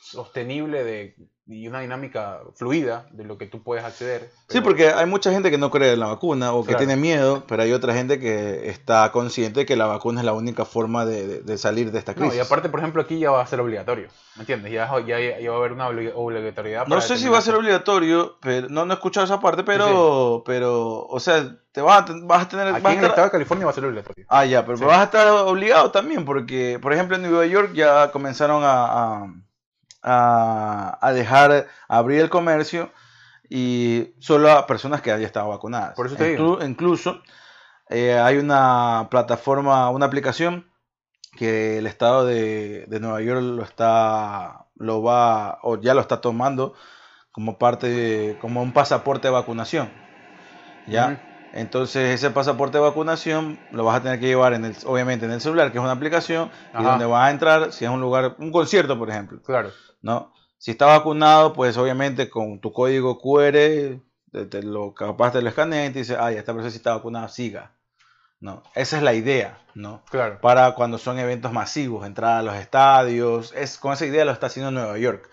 [0.04, 4.30] sostenible de, y una dinámica fluida de lo que tú puedes acceder.
[4.48, 6.78] Sí, pero- porque hay mucha gente que no cree en la vacuna o que Claro.
[6.86, 10.32] tiene miedo, pero hay otra gente que está consciente de que la vacuna es la
[10.34, 12.36] única forma de, de- salir de esta No, crisis.
[12.36, 14.72] y aparte, por ejemplo, aquí ya va a ser obligatorio, ¿me entiendes?
[14.72, 16.82] Ya, ya, ya va a haber una obli- obligatoriedad.
[16.86, 19.64] No para sé si va a ser obligatorio, pero no, no he escuchado esa parte,
[19.64, 23.10] pero, pero, o sea, te vas a, vas a tener, Aquí vas en el estar-
[23.10, 24.26] estado de California va a ser obligatorio.
[24.28, 24.84] Ah, ya, pero Sí.
[24.84, 28.84] vas a estar obligado también, porque, por ejemplo, en Nueva York ya comenzaron a,
[29.24, 29.34] a,
[30.04, 32.92] a- a dejar abrir el comercio
[33.48, 35.94] y solo a personas que ya estaban vacunadas.
[35.94, 37.22] Por eso te Inclu- Incluso
[37.88, 40.70] eh, hay una plataforma, una aplicación
[41.36, 46.20] que el estado de, de Nueva York lo está, lo va, o ya lo está
[46.20, 46.74] tomando
[47.32, 49.90] como parte de, como un pasaporte de vacunación.
[50.86, 51.33] ¿Ya?
[51.56, 55.30] Entonces ese pasaporte de vacunación lo vas a tener que llevar en el, obviamente en
[55.30, 58.34] el celular, que es una aplicación, y donde vas a entrar, si es un lugar,
[58.38, 59.70] un concierto, por ejemplo, Claro.
[60.02, 60.32] ¿no?
[60.58, 64.00] Si está vacunado, pues obviamente con tu código QR,
[64.32, 66.78] te, te lo capaz te lo escanea y te dice, ah, ya esta persona sí
[66.78, 67.70] está vacunada, siga.
[68.40, 70.02] No, esa es la idea, ¿no?
[70.10, 70.40] Claro.
[70.40, 74.46] Para cuando son eventos masivos, entrar a los estadios, es con esa idea lo está
[74.46, 75.30] haciendo Nueva York.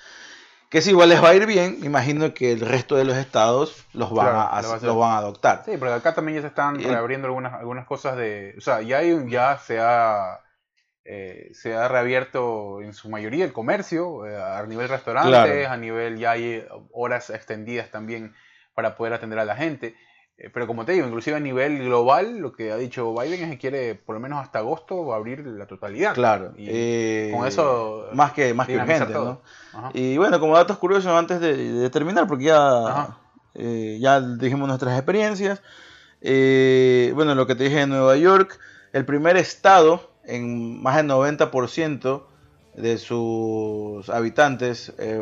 [0.71, 3.85] Que si igual les va a ir bien, imagino que el resto de los estados
[3.93, 4.87] los van, Claro, a, lo va a hacer.
[4.87, 5.63] los van a adoptar.
[5.65, 8.55] Sí, porque acá también ya se están reabriendo algunas, algunas cosas de...
[8.57, 10.39] O sea, ya, hay, ya se, ha,
[11.03, 15.69] eh, se ha reabierto en su mayoría el comercio, eh, a nivel restaurantes, Claro.
[15.73, 18.33] a nivel ya hay horas extendidas también
[18.73, 19.93] para poder atender a la gente.
[20.41, 23.49] Eh, Pero como te digo, inclusive a nivel global, lo que ha dicho Biden es
[23.51, 26.15] que quiere por lo menos hasta agosto abrir la totalidad.
[26.15, 26.53] Claro.
[26.57, 29.13] Y eh, con eso Más que, más que urgente.
[29.13, 29.41] ¿no?
[29.93, 33.17] Y bueno, como datos curiosos antes de, de terminar, porque ya,
[33.53, 35.61] eh, ya dijimos nuestras experiencias.
[36.21, 38.59] Eh, bueno, lo que te dije de Nueva York,
[38.93, 42.23] el primer estado en más del 90%
[42.75, 45.17] de sus habitantes eh,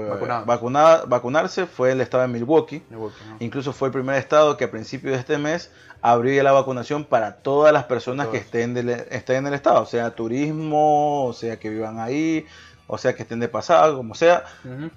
[0.46, 2.84] vacuna- vacunarse fue el estado de Milwaukee.
[2.90, 3.38] Milwaukee, ¿no?
[3.40, 5.72] Incluso fue el primer estado que a principios de este mes
[6.02, 9.82] abrió ya la vacunación para todas las personas que estén, del- estén en el estado,
[9.82, 12.46] o sea turismo, o sea que vivan ahí,
[12.88, 14.44] o sea que estén de pasada, como sea.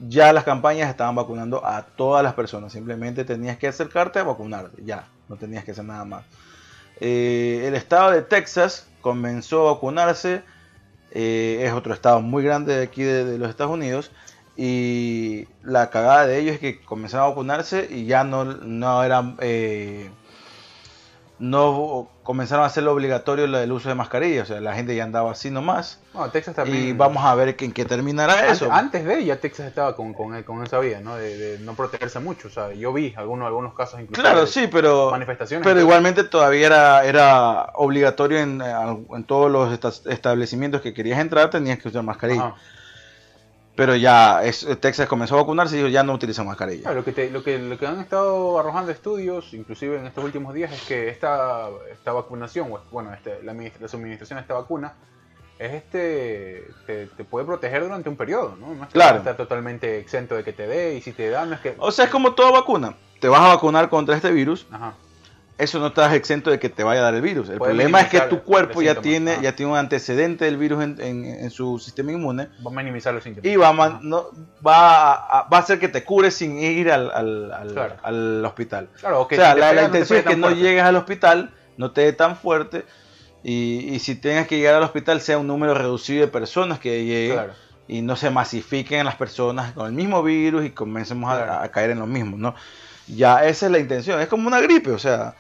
[0.09, 4.83] Ya las campañas estaban vacunando a todas las personas, simplemente tenías que acercarte a vacunarte,
[4.85, 6.25] ya, no tenías que hacer nada más.
[7.01, 10.43] Eh, el estado de Texas comenzó a vacunarse,
[11.15, 14.11] eh, es otro estado muy grande de aquí de, los Estados Unidos,
[14.57, 19.37] y la cagada de ellos es que comenzaron a vacunarse y ya no, no eran...
[19.41, 20.11] eh,
[21.43, 25.33] no comenzaron a hacerlo obligatorio del uso de mascarilla, o sea, la gente ya andaba
[25.33, 25.99] así nomás.
[26.13, 26.85] Bueno, Texas también...
[26.89, 28.71] Y vamos a ver que- en qué terminará Antes, eso.
[28.73, 31.17] antes de ya Texas estaba con, con, con esa vía, ¿no?
[31.17, 32.47] De, de no protegerse mucho.
[32.47, 35.67] O sea, yo vi algunos, algunos casos incluso Claro, sí, pero, manifestaciones.
[35.67, 41.51] pero igualmente todavía era, era obligatorio en, en todos los esta- establecimientos que querías entrar,
[41.51, 42.47] tenías que usar mascarilla.
[42.47, 42.55] Ajá.
[43.75, 46.93] Pero ya es- Texas comenzó a vacunarse y ya no utiliza mascarilla.
[46.93, 50.53] Lo, que te- lo, que, lo que han estado arrojando estudios, inclusive en estos últimos
[50.53, 53.55] días, es que esta, esta vacunación, bueno, este, la,
[53.89, 54.93] suministración de esta vacuna,
[55.59, 58.75] es este te, te puede proteger durante un periodo, ¿no?
[58.75, 59.19] No es que Claro.
[59.19, 61.75] está totalmente exento de que te dé, y si te da, no es que...
[61.79, 62.95] O sea, es como toda vacuna.
[63.21, 64.95] Te vas a vacunar contra este virus, Ajá.
[65.63, 67.49] Eso no estás exento de que te vaya a dar el virus.
[67.49, 70.83] El problema es que tu cuerpo los ya tiene, ya tiene un antecedente del virus
[70.83, 73.51] en, en- en su sistema inmune Va a minimizar los síntomas.
[73.51, 74.27] y va a, no,
[74.67, 77.95] va, a, va a hacer que te cures sin ir al, al- al- Claro.
[78.03, 78.89] al hospital.
[79.01, 80.63] Claro, o que o sea, si la, la no intención es que no fuerte.
[80.63, 82.85] llegues al hospital, no te dé tan fuerte
[83.43, 87.05] y, y si tengas que llegar al hospital sea un número reducido de personas que
[87.05, 87.53] lleguen Claro.
[87.89, 91.91] y no se masifiquen las personas con el mismo virus y comencemos a- a, caer
[91.91, 92.55] en lo mismo, ¿no?
[93.09, 95.35] Ya esa es la intención, es como una gripe, o sea,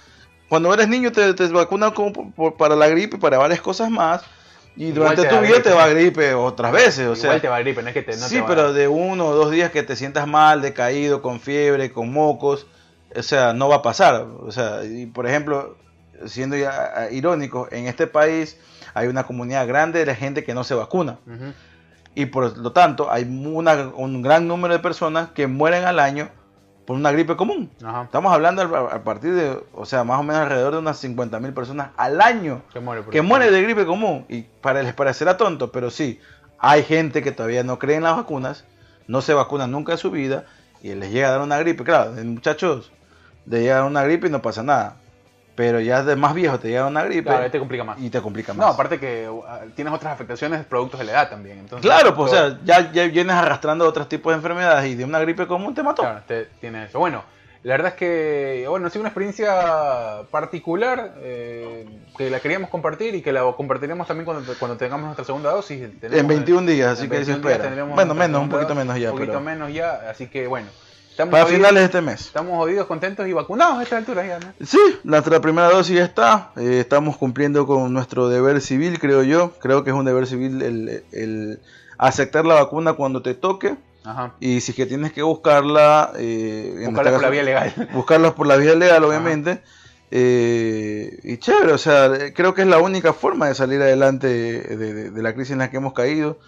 [0.52, 3.62] cuando eres niño te, te vacunan como por- por- para la gripe y para varias
[3.62, 4.20] cosas más
[4.76, 5.68] y Igual durante te tu da vida gripe.
[5.70, 8.02] te va gripe otras veces, o Igual sea, te va a gripe, no es que
[8.02, 10.26] te, no sí, te va a- pero de uno o dos días que te sientas
[10.28, 12.66] mal, decaído, con fiebre, con mocos,
[13.16, 14.26] o sea, no va a pasar.
[14.40, 15.76] O sea, y por ejemplo,
[16.26, 18.58] siendo ya eh, irónico, en este país
[18.92, 21.18] hay una comunidad grande de gente que no se vacuna.
[22.14, 26.28] Y por lo tanto, hay una- un gran número de personas que mueren al año
[26.92, 27.70] por una gripe común.
[27.82, 28.02] Ajá.
[28.02, 31.54] Estamos hablando a partir de, o sea, más o menos alrededor de unas 50 mil
[31.54, 33.02] personas al año Que muere.
[33.10, 36.20] que muere de gripe común y para les parecerá tonto, pero sí,
[36.58, 38.66] hay gente que todavía no cree en las vacunas,
[39.08, 40.44] no se vacuna nunca en su vida
[40.82, 42.92] y les llega a dar una gripe, claro, muchachos,
[43.46, 44.96] le llega a dar una gripe y no pasa nada.
[45.54, 47.98] Pero ya de más viejo te llega una gripe Claro, te complica más.
[48.00, 48.66] y te complica más.
[48.66, 49.42] No, aparte que uh,
[49.74, 51.58] tienes otras afectaciones productos de la edad también.
[51.58, 55.04] Entonces, claro, pues o sea, ya, ya vienes arrastrando otros tipos de enfermedades y de
[55.04, 56.02] una gripe común te mató.
[56.02, 56.98] Claro, te- tienes eso.
[56.98, 57.22] Bueno,
[57.64, 61.86] la verdad es que, bueno, ha sido una experiencia particular eh,
[62.16, 65.80] que la queríamos compartir y que la compartiremos también cuando, cuando tengamos nuestra segunda dosis.
[66.02, 67.64] En 21 días, así que se 21 días espera.
[67.64, 70.46] tendremos Bueno, menos, un poquito dosis, menos ya, Un poquito pero menos ya, así que
[70.46, 70.68] bueno.
[71.12, 72.20] Estamos para jodidos- finales de este mes.
[72.22, 74.52] Estamos jodidos, contentos y vacunados a esta altura ya, ¿no?
[74.66, 76.50] Sí, nuestra primera dosis ya está.
[76.56, 79.52] eh, estamos cumpliendo con nuestro deber civil, creo yo.
[79.60, 81.60] Creo que es un deber civil el, el
[81.98, 83.76] aceptar la vacuna cuando te toque.
[84.04, 84.34] Ajá.
[84.40, 87.88] Y si es que tienes que buscarla, eh, en Buscarla este por la vía legal.
[87.92, 89.62] buscarla por la vía legal, obviamente.
[90.10, 94.76] Eh, y chévere, o sea, creo que es la única forma de salir adelante de,
[94.76, 96.38] de- de la crisis en la que hemos caído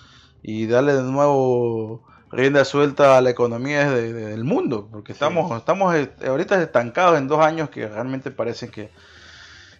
[0.42, 2.02] y darle de nuevo
[2.34, 7.18] rienda suelta a la economía de- de- del mundo, porque estamos, estamos eh, ahorita estancados
[7.18, 8.90] en dos años que realmente parecen que,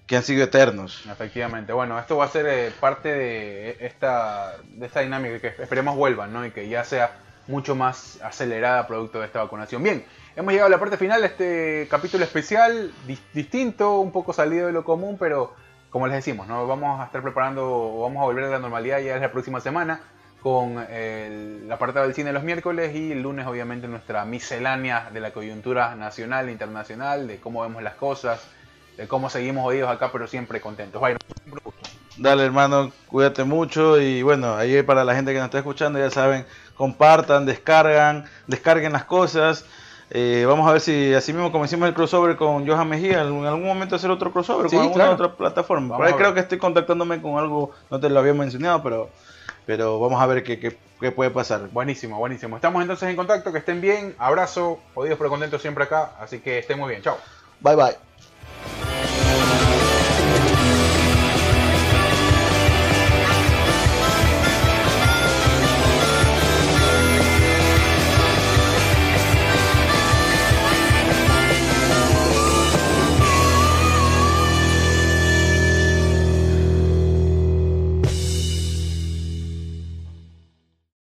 [0.07, 1.05] que han sido eternos.
[1.11, 1.73] Efectivamente.
[1.73, 6.27] Bueno, esto va a ser eh, parte de esta, de esta dinámica que esperemos vuelva,
[6.27, 6.45] ¿no?
[6.47, 7.13] Y que ya sea
[7.47, 9.83] mucho más acelerada producto de esta vacunación.
[9.83, 10.05] Bien,
[10.37, 14.67] hemos llegado a la parte final de este capítulo especial, dis- distinto, un poco salido
[14.67, 15.55] de lo común, pero
[15.91, 16.67] como les decimos, ¿no?
[16.67, 20.01] Vamos a estar preparando, vamos a volver a la normalidad ya la próxima semana
[20.45, 25.31] con el apartado del cine los miércoles y el lunes obviamente nuestra miscelánea de la
[25.31, 28.47] coyuntura nacional e internacional, de cómo vemos las cosas,
[28.99, 31.01] de cómo seguimos oídos acá, pero siempre contentos.
[32.19, 36.11] Dale hermano, cuídate mucho y bueno, ahí para la gente que nos está escuchando, ya
[36.11, 36.45] saben,
[36.77, 39.65] compartan, descargan, descarguen las cosas.
[40.11, 43.47] Eh, vamos a ver si así mismo como hicimos el crossover con Johan Mejía, en
[43.47, 45.15] algún momento hacer otro crossover Sí, con alguna claro.
[45.15, 45.97] otra plataforma.
[45.97, 49.09] Por ahí creo que estoy contactándome con algo, no te lo había mencionado, pero,
[49.67, 51.69] pero vamos a ver qué, qué- qué puede pasar.
[51.71, 52.57] Buenísimo, buenísimo.
[52.57, 54.15] Estamos entonces en contacto, que estén bien.
[54.19, 57.03] Abrazo, jodidos pero contentos siempre acá, así que estén muy bien.
[57.03, 57.17] Chao.
[57.61, 58.94] Bye bye.